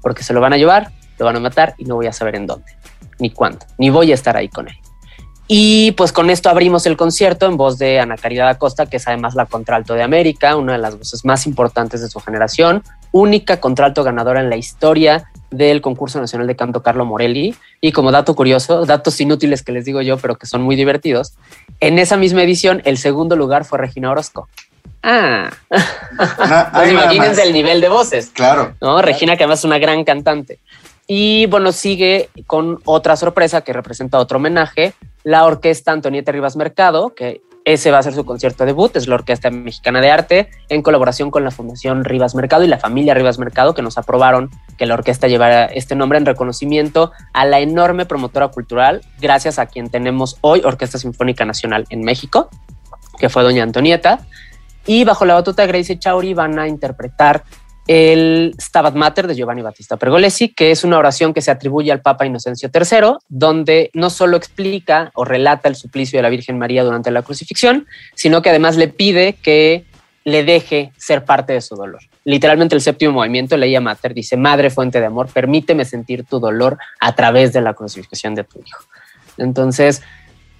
porque 0.00 0.22
se 0.22 0.32
lo 0.32 0.40
van 0.40 0.54
a 0.54 0.56
llevar 0.56 0.92
lo 1.20 1.26
van 1.26 1.36
a 1.36 1.40
matar 1.40 1.74
y 1.78 1.84
no 1.84 1.96
voy 1.96 2.06
a 2.06 2.12
saber 2.12 2.34
en 2.34 2.46
dónde, 2.46 2.72
ni 3.18 3.30
cuándo, 3.30 3.64
ni 3.78 3.90
voy 3.90 4.10
a 4.10 4.14
estar 4.14 4.36
ahí 4.36 4.48
con 4.48 4.68
él. 4.68 4.74
Y 5.52 5.92
pues 5.92 6.12
con 6.12 6.30
esto 6.30 6.48
abrimos 6.48 6.86
el 6.86 6.96
concierto 6.96 7.46
en 7.46 7.56
voz 7.56 7.76
de 7.76 7.98
Ana 7.98 8.16
Caridad 8.16 8.48
Acosta, 8.48 8.86
que 8.86 8.98
es 8.98 9.08
además 9.08 9.34
la 9.34 9.46
contralto 9.46 9.94
de 9.94 10.02
América, 10.02 10.56
una 10.56 10.74
de 10.74 10.78
las 10.78 10.96
voces 10.96 11.24
más 11.24 11.44
importantes 11.44 12.00
de 12.00 12.08
su 12.08 12.20
generación, 12.20 12.84
única 13.10 13.58
contralto 13.58 14.04
ganadora 14.04 14.40
en 14.40 14.48
la 14.48 14.56
historia 14.56 15.24
del 15.50 15.80
concurso 15.80 16.20
nacional 16.20 16.46
de 16.46 16.54
canto 16.54 16.84
Carlo 16.84 17.04
Morelli. 17.04 17.56
Y 17.80 17.90
como 17.90 18.12
dato 18.12 18.36
curioso, 18.36 18.86
datos 18.86 19.20
inútiles 19.20 19.64
que 19.64 19.72
les 19.72 19.84
digo 19.84 20.00
yo, 20.00 20.18
pero 20.18 20.36
que 20.36 20.46
son 20.46 20.62
muy 20.62 20.76
divertidos, 20.76 21.34
en 21.80 21.98
esa 21.98 22.16
misma 22.16 22.44
edición 22.44 22.80
el 22.84 22.96
segundo 22.96 23.34
lugar 23.34 23.64
fue 23.64 23.78
Regina 23.78 24.12
Orozco. 24.12 24.48
Ah, 25.02 25.50
pues 26.72 26.92
imagínense 26.92 27.42
el 27.42 27.52
nivel 27.52 27.80
de 27.80 27.88
voces. 27.88 28.30
Claro. 28.32 28.74
¿no? 28.80 29.00
Regina, 29.00 29.36
que 29.36 29.44
además 29.44 29.60
es 29.60 29.64
una 29.64 29.78
gran 29.78 30.04
cantante. 30.04 30.60
Y 31.12 31.46
bueno, 31.46 31.72
sigue 31.72 32.28
con 32.46 32.78
otra 32.84 33.16
sorpresa 33.16 33.62
que 33.62 33.72
representa 33.72 34.20
otro 34.20 34.36
homenaje, 34.36 34.94
la 35.24 35.44
orquesta 35.44 35.90
Antonieta 35.90 36.30
Rivas 36.30 36.54
Mercado, 36.54 37.16
que 37.16 37.40
ese 37.64 37.90
va 37.90 37.98
a 37.98 38.02
ser 38.04 38.14
su 38.14 38.24
concierto 38.24 38.64
debut, 38.64 38.94
es 38.94 39.08
la 39.08 39.16
Orquesta 39.16 39.50
Mexicana 39.50 40.00
de 40.00 40.08
Arte, 40.08 40.50
en 40.68 40.82
colaboración 40.82 41.32
con 41.32 41.42
la 41.42 41.50
Fundación 41.50 42.04
Rivas 42.04 42.36
Mercado 42.36 42.62
y 42.62 42.68
la 42.68 42.78
familia 42.78 43.14
Rivas 43.14 43.40
Mercado, 43.40 43.74
que 43.74 43.82
nos 43.82 43.98
aprobaron 43.98 44.50
que 44.78 44.86
la 44.86 44.94
orquesta 44.94 45.26
llevara 45.26 45.64
este 45.64 45.96
nombre 45.96 46.16
en 46.16 46.26
reconocimiento 46.26 47.10
a 47.32 47.44
la 47.44 47.58
enorme 47.58 48.06
promotora 48.06 48.46
cultural, 48.46 49.00
gracias 49.20 49.58
a 49.58 49.66
quien 49.66 49.90
tenemos 49.90 50.36
hoy 50.42 50.62
Orquesta 50.64 50.96
Sinfónica 50.96 51.44
Nacional 51.44 51.86
en 51.90 52.02
México, 52.02 52.50
que 53.18 53.28
fue 53.28 53.42
doña 53.42 53.64
Antonieta. 53.64 54.20
Y 54.86 55.02
bajo 55.02 55.24
la 55.24 55.34
batuta 55.34 55.62
de 55.62 55.68
Gracie 55.68 55.98
Chauri 55.98 56.34
van 56.34 56.56
a 56.60 56.68
interpretar 56.68 57.42
el 57.92 58.54
Stabat 58.56 58.94
Mater 58.94 59.26
de 59.26 59.34
Giovanni 59.34 59.62
Battista 59.62 59.96
Pergolesi, 59.96 60.50
que 60.50 60.70
es 60.70 60.84
una 60.84 60.96
oración 60.96 61.34
que 61.34 61.42
se 61.42 61.50
atribuye 61.50 61.90
al 61.90 62.00
Papa 62.00 62.24
Inocencio 62.24 62.70
III, 62.72 63.16
donde 63.28 63.90
no 63.94 64.10
solo 64.10 64.36
explica 64.36 65.10
o 65.14 65.24
relata 65.24 65.68
el 65.68 65.74
suplicio 65.74 66.16
de 66.16 66.22
la 66.22 66.28
Virgen 66.28 66.56
María 66.56 66.84
durante 66.84 67.10
la 67.10 67.22
crucifixión, 67.22 67.88
sino 68.14 68.42
que 68.42 68.50
además 68.50 68.76
le 68.76 68.86
pide 68.86 69.32
que 69.32 69.86
le 70.22 70.44
deje 70.44 70.92
ser 70.98 71.24
parte 71.24 71.52
de 71.52 71.60
su 71.60 71.74
dolor. 71.74 72.00
Literalmente 72.22 72.76
el 72.76 72.80
séptimo 72.80 73.10
movimiento, 73.10 73.56
leía 73.56 73.80
Mater, 73.80 74.14
dice, 74.14 74.36
Madre 74.36 74.70
fuente 74.70 75.00
de 75.00 75.06
amor, 75.06 75.26
permíteme 75.26 75.84
sentir 75.84 76.22
tu 76.22 76.38
dolor 76.38 76.78
a 77.00 77.16
través 77.16 77.52
de 77.52 77.60
la 77.60 77.74
crucifixión 77.74 78.36
de 78.36 78.44
tu 78.44 78.60
hijo. 78.60 78.84
Entonces, 79.36 80.00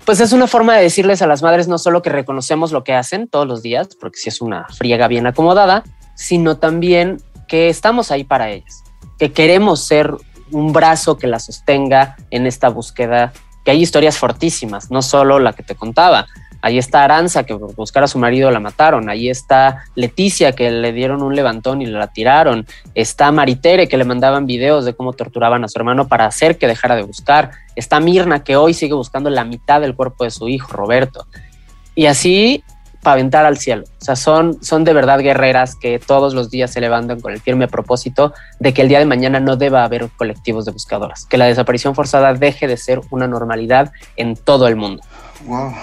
pues 0.05 0.19
es 0.19 0.33
una 0.33 0.49
forma 0.49 0.77
de 0.77 0.83
decirles 0.83 1.23
a 1.23 1.29
las 1.29 1.45
madres 1.45 1.69
no 1.69 1.79
solo 1.79 2.03
que 2.03 2.11
reconocemos 2.11 2.73
lo 2.73 2.83
que 2.83 2.95
hacen 2.95 3.29
todos 3.29 3.47
los 3.47 3.63
días, 3.63 3.91
porque 4.01 4.19
si 4.19 4.31
es 4.31 4.41
una 4.41 4.67
friega 4.77 5.07
bien 5.07 5.29
acomodada, 5.29 5.85
sino 6.21 6.59
también 6.59 7.23
que 7.49 7.71
estamos 7.71 8.11
ahí 8.11 8.25
para 8.25 8.51
ellas, 8.51 8.85
que 9.19 9.33
queremos 9.33 9.81
ser 9.81 10.15
un 10.53 10.73
brazo 10.73 11.17
que 11.17 11.27
la 11.27 11.39
sostenga 11.39 12.17
en 12.31 12.47
esta 12.47 12.69
búsqueda, 12.69 13.33
que 13.65 13.71
hay 13.71 13.81
historias 13.81 14.19
fortísimas, 14.19 14.91
no 14.91 15.01
solo 15.01 15.39
la 15.39 15.55
que 15.55 15.63
te 15.63 15.75
contaba. 15.75 16.27
Ahí 16.61 16.77
está 16.77 17.05
Aranza, 17.05 17.45
que 17.45 17.57
por 17.57 17.89
a 18.03 18.07
su 18.07 18.19
marido 18.19 18.51
la 18.51 18.61
mataron. 18.61 19.09
Ahí 19.09 19.31
está 19.31 19.85
Leticia, 19.95 20.53
que 20.53 20.71
le 20.71 20.93
dieron 20.93 21.23
un 21.23 21.35
levantón 21.35 21.81
y 21.81 21.87
la 21.87 22.09
tiraron. 22.09 22.67
Está 22.95 23.33
Maritere, 23.33 23.89
que 23.89 23.97
le 23.97 24.05
mandaban 24.05 24.45
videos 24.45 24.85
de 24.85 24.93
cómo 24.93 25.15
torturaban 25.15 25.65
a 25.65 25.69
su 25.69 25.79
hermano 25.79 26.07
para 26.07 26.27
hacer 26.27 26.59
que 26.59 26.67
dejara 26.67 26.97
de 26.97 27.03
buscar. 27.03 27.53
Está 27.77 27.99
Mirna, 27.99 28.45
que 28.45 28.57
hoy 28.57 28.75
sigue 28.75 28.93
buscando 28.93 29.31
la 29.31 29.45
mitad 29.45 29.81
del 29.81 29.95
cuerpo 29.95 30.25
de 30.25 30.31
su 30.31 30.49
hijo, 30.49 30.71
Roberto. 30.71 31.27
Y 31.95 32.05
así 32.07 32.63
para 33.03 33.15
aventar 33.15 33.47
al 33.47 33.59
cielo. 33.59 33.85
O 34.01 34.05
sea, 34.05 34.17
son, 34.17 34.63
son 34.63 34.85
de 34.85 34.93
verdad 34.93 35.21
guerreras 35.21 35.75
que 35.75 35.99
todos 35.99 36.35
los 36.35 36.51
días 36.51 36.73
se 36.73 36.81
levantan 36.81 37.21
con 37.21 37.33
el 37.33 37.41
firme 37.41 37.69
propósito 37.69 38.35
de 38.59 38.75
que 38.75 38.83
el 38.83 38.89
día 38.89 38.99
de 38.99 39.07
mañana 39.07 39.41
no 39.41 39.57
deba 39.57 39.85
haber 39.85 40.09
colectivos 40.17 40.65
de 40.65 40.73
buscadoras, 40.73 41.27
que 41.27 41.39
la 41.39 41.47
desaparición 41.47 41.95
forzada 41.95 42.35
deje 42.35 42.67
de 42.67 42.77
ser 42.77 43.01
una 43.11 43.27
normalidad 43.27 43.93
en 44.17 44.37
todo 44.37 44.69
el 44.69 44.77
mundo. 44.77 45.03
Wow. 45.45 45.75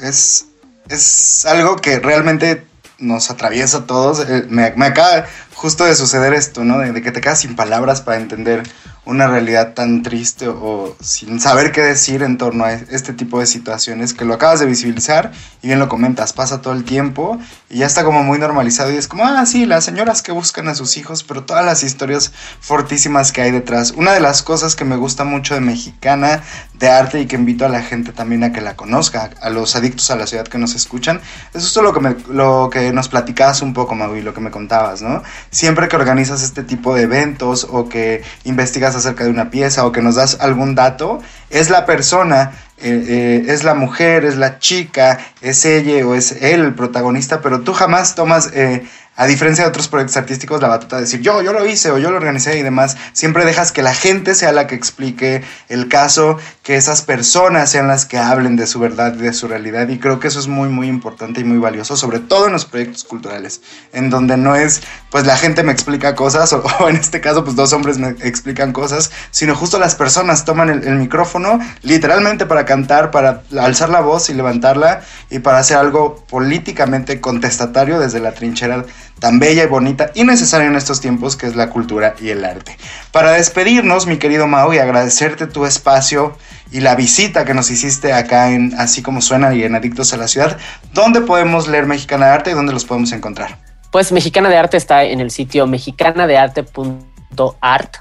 Es, 0.00 0.46
es 0.88 1.46
algo 1.46 1.76
que 1.76 2.00
realmente 2.00 2.64
nos 3.00 3.30
atraviesa 3.30 3.78
a 3.78 3.86
todos. 3.86 4.20
Eh, 4.28 4.44
me, 4.48 4.64
acaba 4.84 5.26
justo 5.60 5.84
de 5.84 5.94
suceder 5.94 6.32
esto, 6.32 6.64
¿no? 6.64 6.78
de, 6.78 7.02
que 7.02 7.12
te 7.12 7.20
quedas 7.20 7.40
sin 7.40 7.54
palabras 7.54 8.00
para 8.00 8.16
entender 8.16 8.62
una 9.04 9.26
realidad 9.26 9.74
tan 9.74 10.02
triste 10.02 10.48
o, 10.48 10.96
sin 11.00 11.38
saber 11.38 11.70
qué 11.70 11.82
decir 11.82 12.22
en 12.22 12.38
torno 12.38 12.64
a 12.64 12.72
este 12.72 13.12
tipo 13.12 13.40
de 13.40 13.46
situaciones 13.46 14.14
que 14.14 14.24
lo 14.24 14.32
acabas 14.32 14.60
de 14.60 14.66
visibilizar 14.66 15.32
y 15.60 15.66
bien 15.66 15.78
lo 15.78 15.88
comentas, 15.88 16.32
pasa 16.32 16.62
todo 16.62 16.72
el 16.72 16.84
tiempo 16.84 17.38
y 17.68 17.78
ya 17.78 17.86
está 17.86 18.04
como 18.04 18.22
muy 18.22 18.38
normalizado 18.38 18.90
y 18.90 18.96
es 18.96 19.06
como, 19.06 19.26
ah, 19.26 19.44
sí, 19.44 19.66
las 19.66 19.84
señoras 19.84 20.22
que 20.22 20.32
buscan 20.32 20.66
a 20.68 20.74
sus 20.74 20.96
hijos, 20.96 21.24
pero 21.24 21.44
todas 21.44 21.64
las 21.64 21.82
historias 21.82 22.32
fortísimas 22.60 23.30
que 23.30 23.42
hay 23.42 23.50
detrás. 23.50 23.90
Una 23.90 24.12
de 24.12 24.20
las 24.20 24.42
cosas 24.42 24.76
que 24.76 24.86
me 24.86 24.96
gusta 24.96 25.24
mucho 25.24 25.54
de 25.54 25.60
Mexicana 25.60 26.42
de 26.74 26.88
Arte 26.88 27.20
y 27.20 27.26
que 27.26 27.36
invito 27.36 27.66
a 27.66 27.68
la 27.68 27.82
gente 27.82 28.12
también 28.12 28.44
a 28.44 28.52
que 28.52 28.62
la 28.62 28.76
conozca, 28.76 29.30
a 29.42 29.50
los 29.50 29.76
adictos 29.76 30.10
a 30.10 30.16
la 30.16 30.26
ciudad 30.26 30.48
que 30.48 30.56
nos 30.56 30.74
escuchan, 30.74 31.20
es 31.52 31.62
justo 31.64 31.82
lo 31.82 31.92
que, 31.92 32.00
me, 32.00 32.16
lo 32.30 32.70
que 32.72 32.92
nos 32.92 33.08
platicabas 33.08 33.60
un 33.60 33.74
poco, 33.74 33.94
Maui, 33.94 34.22
lo 34.22 34.32
que 34.32 34.40
me 34.40 34.50
contabas, 34.50 35.02
¿no? 35.02 35.22
Siempre 35.50 35.88
que 35.88 35.96
organizas 35.96 36.42
este 36.44 36.62
tipo 36.62 36.94
de 36.94 37.02
eventos 37.02 37.66
o 37.68 37.88
que 37.88 38.22
investigas 38.44 38.94
acerca 38.94 39.24
de 39.24 39.30
una 39.30 39.50
pieza 39.50 39.84
o 39.84 39.90
que 39.90 40.00
nos 40.00 40.14
das 40.14 40.38
algún 40.40 40.76
dato, 40.76 41.20
es 41.50 41.70
la 41.70 41.86
persona, 41.86 42.52
eh, 42.78 43.04
eh, 43.08 43.44
es 43.48 43.64
la 43.64 43.74
mujer, 43.74 44.24
es 44.24 44.36
la 44.36 44.60
chica, 44.60 45.18
es 45.40 45.64
ella 45.64 46.06
o 46.06 46.14
es 46.14 46.40
él 46.40 46.60
el 46.60 46.74
protagonista, 46.74 47.40
pero 47.40 47.62
tú 47.62 47.72
jamás 47.72 48.14
tomas 48.14 48.50
eh, 48.54 48.86
a 49.20 49.26
diferencia 49.26 49.64
de 49.64 49.68
otros 49.68 49.86
proyectos 49.86 50.16
artísticos, 50.16 50.62
la 50.62 50.68
batuta 50.68 50.96
de 50.96 51.02
decir 51.02 51.20
yo, 51.20 51.42
yo 51.42 51.52
lo 51.52 51.66
hice 51.66 51.90
o 51.90 51.98
yo 51.98 52.10
lo 52.10 52.16
organicé 52.16 52.58
y 52.58 52.62
demás, 52.62 52.96
siempre 53.12 53.44
dejas 53.44 53.70
que 53.70 53.82
la 53.82 53.92
gente 53.92 54.34
sea 54.34 54.50
la 54.50 54.66
que 54.66 54.74
explique 54.74 55.42
el 55.68 55.88
caso, 55.88 56.38
que 56.62 56.76
esas 56.76 57.02
personas 57.02 57.70
sean 57.70 57.86
las 57.86 58.06
que 58.06 58.16
hablen 58.16 58.56
de 58.56 58.66
su 58.66 58.80
verdad 58.80 59.14
y 59.14 59.18
de 59.18 59.34
su 59.34 59.46
realidad. 59.46 59.88
Y 59.88 59.98
creo 59.98 60.20
que 60.20 60.28
eso 60.28 60.40
es 60.40 60.46
muy, 60.46 60.70
muy 60.70 60.88
importante 60.88 61.42
y 61.42 61.44
muy 61.44 61.58
valioso, 61.58 61.98
sobre 61.98 62.18
todo 62.18 62.46
en 62.46 62.54
los 62.54 62.64
proyectos 62.64 63.04
culturales, 63.04 63.60
en 63.92 64.08
donde 64.08 64.38
no 64.38 64.56
es, 64.56 64.80
pues 65.10 65.26
la 65.26 65.36
gente 65.36 65.64
me 65.64 65.72
explica 65.72 66.14
cosas, 66.14 66.50
o, 66.54 66.88
en 66.88 66.96
este 66.96 67.20
caso, 67.20 67.44
pues 67.44 67.56
dos 67.56 67.74
hombres 67.74 67.98
me 67.98 68.08
explican 68.22 68.72
cosas, 68.72 69.10
sino 69.32 69.54
justo 69.54 69.78
las 69.78 69.96
personas 69.96 70.46
toman 70.46 70.70
el, 70.70 70.88
el 70.88 70.94
micrófono 70.94 71.60
literalmente 71.82 72.46
para 72.46 72.64
cantar, 72.64 73.10
para 73.10 73.42
alzar 73.58 73.90
la 73.90 74.00
voz 74.00 74.30
y 74.30 74.32
levantarla 74.32 75.02
y 75.28 75.40
para 75.40 75.58
hacer 75.58 75.76
algo 75.76 76.24
políticamente 76.26 77.20
contestatario 77.20 78.00
desde 78.00 78.20
la 78.20 78.32
trinchera 78.32 78.82
tan 79.20 79.38
bella 79.38 79.62
y 79.62 79.66
bonita 79.66 80.10
y 80.14 80.24
necesaria 80.24 80.66
en 80.66 80.74
estos 80.74 81.00
tiempos 81.00 81.36
que 81.36 81.46
es 81.46 81.54
la 81.54 81.70
cultura 81.70 82.16
y 82.20 82.30
el 82.30 82.44
arte. 82.44 82.76
Para 83.12 83.30
despedirnos, 83.32 84.06
mi 84.06 84.16
querido 84.16 84.48
Mau, 84.48 84.72
y 84.72 84.78
agradecerte 84.78 85.46
tu 85.46 85.66
espacio 85.66 86.36
y 86.72 86.80
la 86.80 86.96
visita 86.96 87.44
que 87.44 87.54
nos 87.54 87.70
hiciste 87.70 88.12
acá 88.12 88.50
en 88.50 88.74
Así 88.78 89.02
como 89.02 89.20
suena 89.20 89.54
y 89.54 89.62
en 89.62 89.76
Adictos 89.76 90.12
a 90.14 90.16
la 90.16 90.26
Ciudad, 90.26 90.58
¿dónde 90.92 91.20
podemos 91.20 91.68
leer 91.68 91.86
Mexicana 91.86 92.26
de 92.26 92.32
Arte 92.32 92.50
y 92.50 92.54
dónde 92.54 92.72
los 92.72 92.84
podemos 92.84 93.12
encontrar? 93.12 93.56
Pues 93.92 94.10
Mexicana 94.10 94.48
de 94.48 94.56
Arte 94.56 94.76
está 94.76 95.04
en 95.04 95.20
el 95.20 95.30
sitio 95.30 95.66
mexicanadearte.art, 95.66 97.96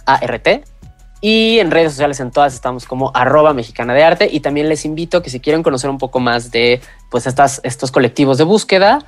y 1.21 1.59
en 1.59 1.71
redes 1.71 1.93
sociales 1.93 2.19
en 2.19 2.31
todas 2.31 2.53
estamos 2.53 2.85
como 2.85 3.11
arroba 3.13 3.53
mexicana 3.53 3.93
de 3.93 4.03
arte 4.03 4.29
y 4.31 4.39
también 4.39 4.69
les 4.69 4.85
invito 4.85 5.21
que 5.21 5.29
si 5.29 5.39
quieren 5.39 5.63
conocer 5.63 5.89
un 5.89 5.97
poco 5.97 6.19
más 6.19 6.51
de 6.51 6.81
pues 7.11 7.27
estas, 7.27 7.59
estos 7.63 7.91
colectivos 7.91 8.37
de 8.37 8.45
búsqueda, 8.45 8.99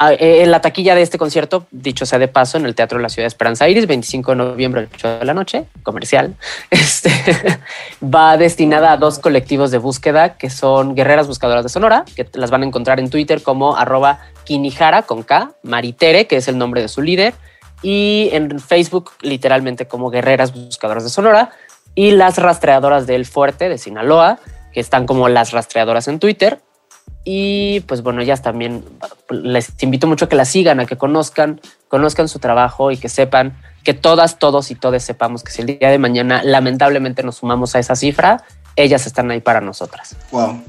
en 0.00 0.50
la 0.50 0.60
taquilla 0.60 0.94
de 0.94 1.02
este 1.02 1.18
concierto, 1.18 1.66
dicho 1.70 2.06
sea 2.06 2.18
de 2.18 2.28
paso, 2.28 2.58
en 2.58 2.66
el 2.66 2.74
Teatro 2.74 2.98
de 2.98 3.02
la 3.02 3.08
Ciudad 3.08 3.24
de 3.24 3.28
Esperanza 3.28 3.68
Iris, 3.68 3.86
25 3.86 4.32
de 4.32 4.36
noviembre, 4.36 4.88
8 4.94 5.18
de 5.20 5.24
la 5.24 5.34
noche, 5.34 5.64
comercial, 5.82 6.34
este, 6.70 7.10
va 8.02 8.36
destinada 8.36 8.92
a 8.92 8.96
dos 8.96 9.18
colectivos 9.18 9.70
de 9.70 9.78
búsqueda 9.78 10.36
que 10.36 10.50
son 10.50 10.94
Guerreras 10.94 11.28
Buscadoras 11.28 11.62
de 11.62 11.68
Sonora, 11.68 12.04
que 12.16 12.26
las 12.34 12.50
van 12.50 12.62
a 12.62 12.66
encontrar 12.66 13.00
en 13.00 13.10
Twitter 13.10 13.42
como 13.42 13.76
arroba 13.76 14.20
Kinihara 14.44 15.02
con 15.02 15.22
K, 15.22 15.52
Maritere, 15.62 16.26
que 16.26 16.36
es 16.36 16.48
el 16.48 16.58
nombre 16.58 16.82
de 16.82 16.88
su 16.88 17.02
líder, 17.02 17.34
y 17.82 18.30
en 18.32 18.60
Facebook 18.60 19.10
literalmente 19.20 19.86
como 19.86 20.10
Guerreras 20.10 20.52
Buscadoras 20.52 21.04
de 21.04 21.10
Sonora, 21.10 21.50
y 21.94 22.12
las 22.12 22.38
rastreadoras 22.38 23.06
del 23.06 23.26
Fuerte 23.26 23.68
de 23.68 23.78
Sinaloa, 23.78 24.38
que 24.72 24.80
están 24.80 25.06
como 25.06 25.28
las 25.28 25.52
rastreadoras 25.52 26.08
en 26.08 26.18
Twitter, 26.18 26.60
y 27.24 27.80
pues 27.80 28.02
bueno, 28.02 28.20
ellas 28.20 28.42
también 28.42 28.84
les 29.30 29.72
invito 29.80 30.06
mucho 30.06 30.24
a 30.24 30.28
que 30.28 30.36
la 30.36 30.44
sigan, 30.44 30.80
a 30.80 30.86
que 30.86 30.96
conozcan, 30.96 31.60
conozcan 31.88 32.28
su 32.28 32.38
trabajo 32.38 32.90
y 32.90 32.96
que 32.96 33.08
sepan 33.08 33.56
que 33.84 33.94
todas, 33.94 34.38
todos 34.38 34.70
y 34.70 34.74
todas 34.74 35.02
sepamos 35.02 35.42
que 35.42 35.52
si 35.52 35.62
el 35.62 35.66
día 35.66 35.90
de 35.90 35.98
mañana 35.98 36.42
lamentablemente 36.42 37.22
nos 37.22 37.36
sumamos 37.36 37.74
a 37.74 37.78
esa 37.78 37.96
cifra, 37.96 38.44
ellas 38.76 39.06
están 39.06 39.30
ahí 39.30 39.40
para 39.40 39.60
nosotras. 39.60 40.16
Wow, 40.30 40.62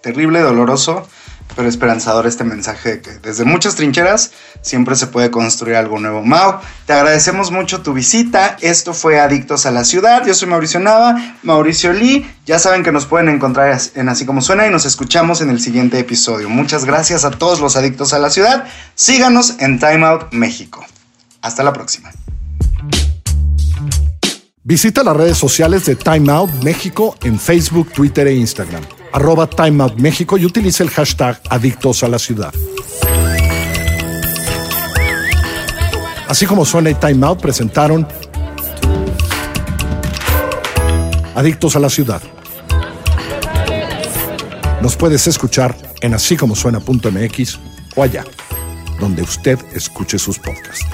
terrible, 0.00 0.40
doloroso 0.40 1.06
pero 1.56 1.68
esperanzador 1.68 2.26
este 2.26 2.44
mensaje 2.44 2.90
de 2.90 3.00
que 3.00 3.10
desde 3.18 3.44
muchas 3.44 3.74
trincheras 3.74 4.32
siempre 4.62 4.96
se 4.96 5.06
puede 5.06 5.30
construir 5.30 5.76
algo 5.76 5.98
nuevo. 5.98 6.22
Mau, 6.22 6.60
te 6.86 6.92
agradecemos 6.92 7.50
mucho 7.50 7.82
tu 7.82 7.92
visita. 7.92 8.56
Esto 8.60 8.94
fue 8.94 9.20
Adictos 9.20 9.66
a 9.66 9.70
la 9.70 9.84
Ciudad. 9.84 10.26
Yo 10.26 10.34
soy 10.34 10.48
Mauricio 10.48 10.80
Nava, 10.80 11.36
Mauricio 11.42 11.92
Lee. 11.92 12.28
Ya 12.46 12.58
saben 12.58 12.82
que 12.82 12.92
nos 12.92 13.06
pueden 13.06 13.28
encontrar 13.28 13.78
en 13.94 14.08
Así 14.08 14.26
como 14.26 14.40
Suena 14.40 14.66
y 14.66 14.70
nos 14.70 14.84
escuchamos 14.84 15.40
en 15.40 15.50
el 15.50 15.60
siguiente 15.60 15.98
episodio. 15.98 16.48
Muchas 16.48 16.84
gracias 16.84 17.24
a 17.24 17.30
todos 17.30 17.60
los 17.60 17.76
adictos 17.76 18.12
a 18.12 18.18
la 18.18 18.30
ciudad. 18.30 18.66
Síganos 18.94 19.56
en 19.58 19.78
Time 19.78 20.06
Out 20.06 20.32
México. 20.32 20.84
Hasta 21.42 21.62
la 21.62 21.72
próxima. 21.72 22.10
Visita 24.62 25.02
las 25.02 25.16
redes 25.16 25.38
sociales 25.38 25.86
de 25.86 25.96
Time 25.96 26.30
Out 26.30 26.50
México 26.62 27.16
en 27.22 27.40
Facebook, 27.40 27.90
Twitter 27.92 28.26
e 28.26 28.34
Instagram 28.34 28.99
arroba 29.12 29.48
Time 29.48 29.82
Out 29.82 29.96
México 29.96 30.38
y 30.38 30.44
utilice 30.44 30.82
el 30.82 30.90
hashtag 30.90 31.40
Adictos 31.48 32.02
a 32.02 32.08
la 32.08 32.18
Ciudad. 32.18 32.52
Así 36.28 36.46
como 36.46 36.64
suena 36.64 36.90
y 36.90 36.94
Time 36.94 37.26
Out 37.26 37.40
presentaron 37.40 38.06
Adictos 41.34 41.76
a 41.76 41.80
la 41.80 41.90
Ciudad. 41.90 42.22
Nos 44.82 44.96
puedes 44.96 45.26
escuchar 45.26 45.76
en 46.00 46.14
así 46.14 46.36
o 47.96 48.02
allá, 48.02 48.24
donde 48.98 49.22
usted 49.22 49.58
escuche 49.74 50.18
sus 50.18 50.38
podcasts. 50.38 50.86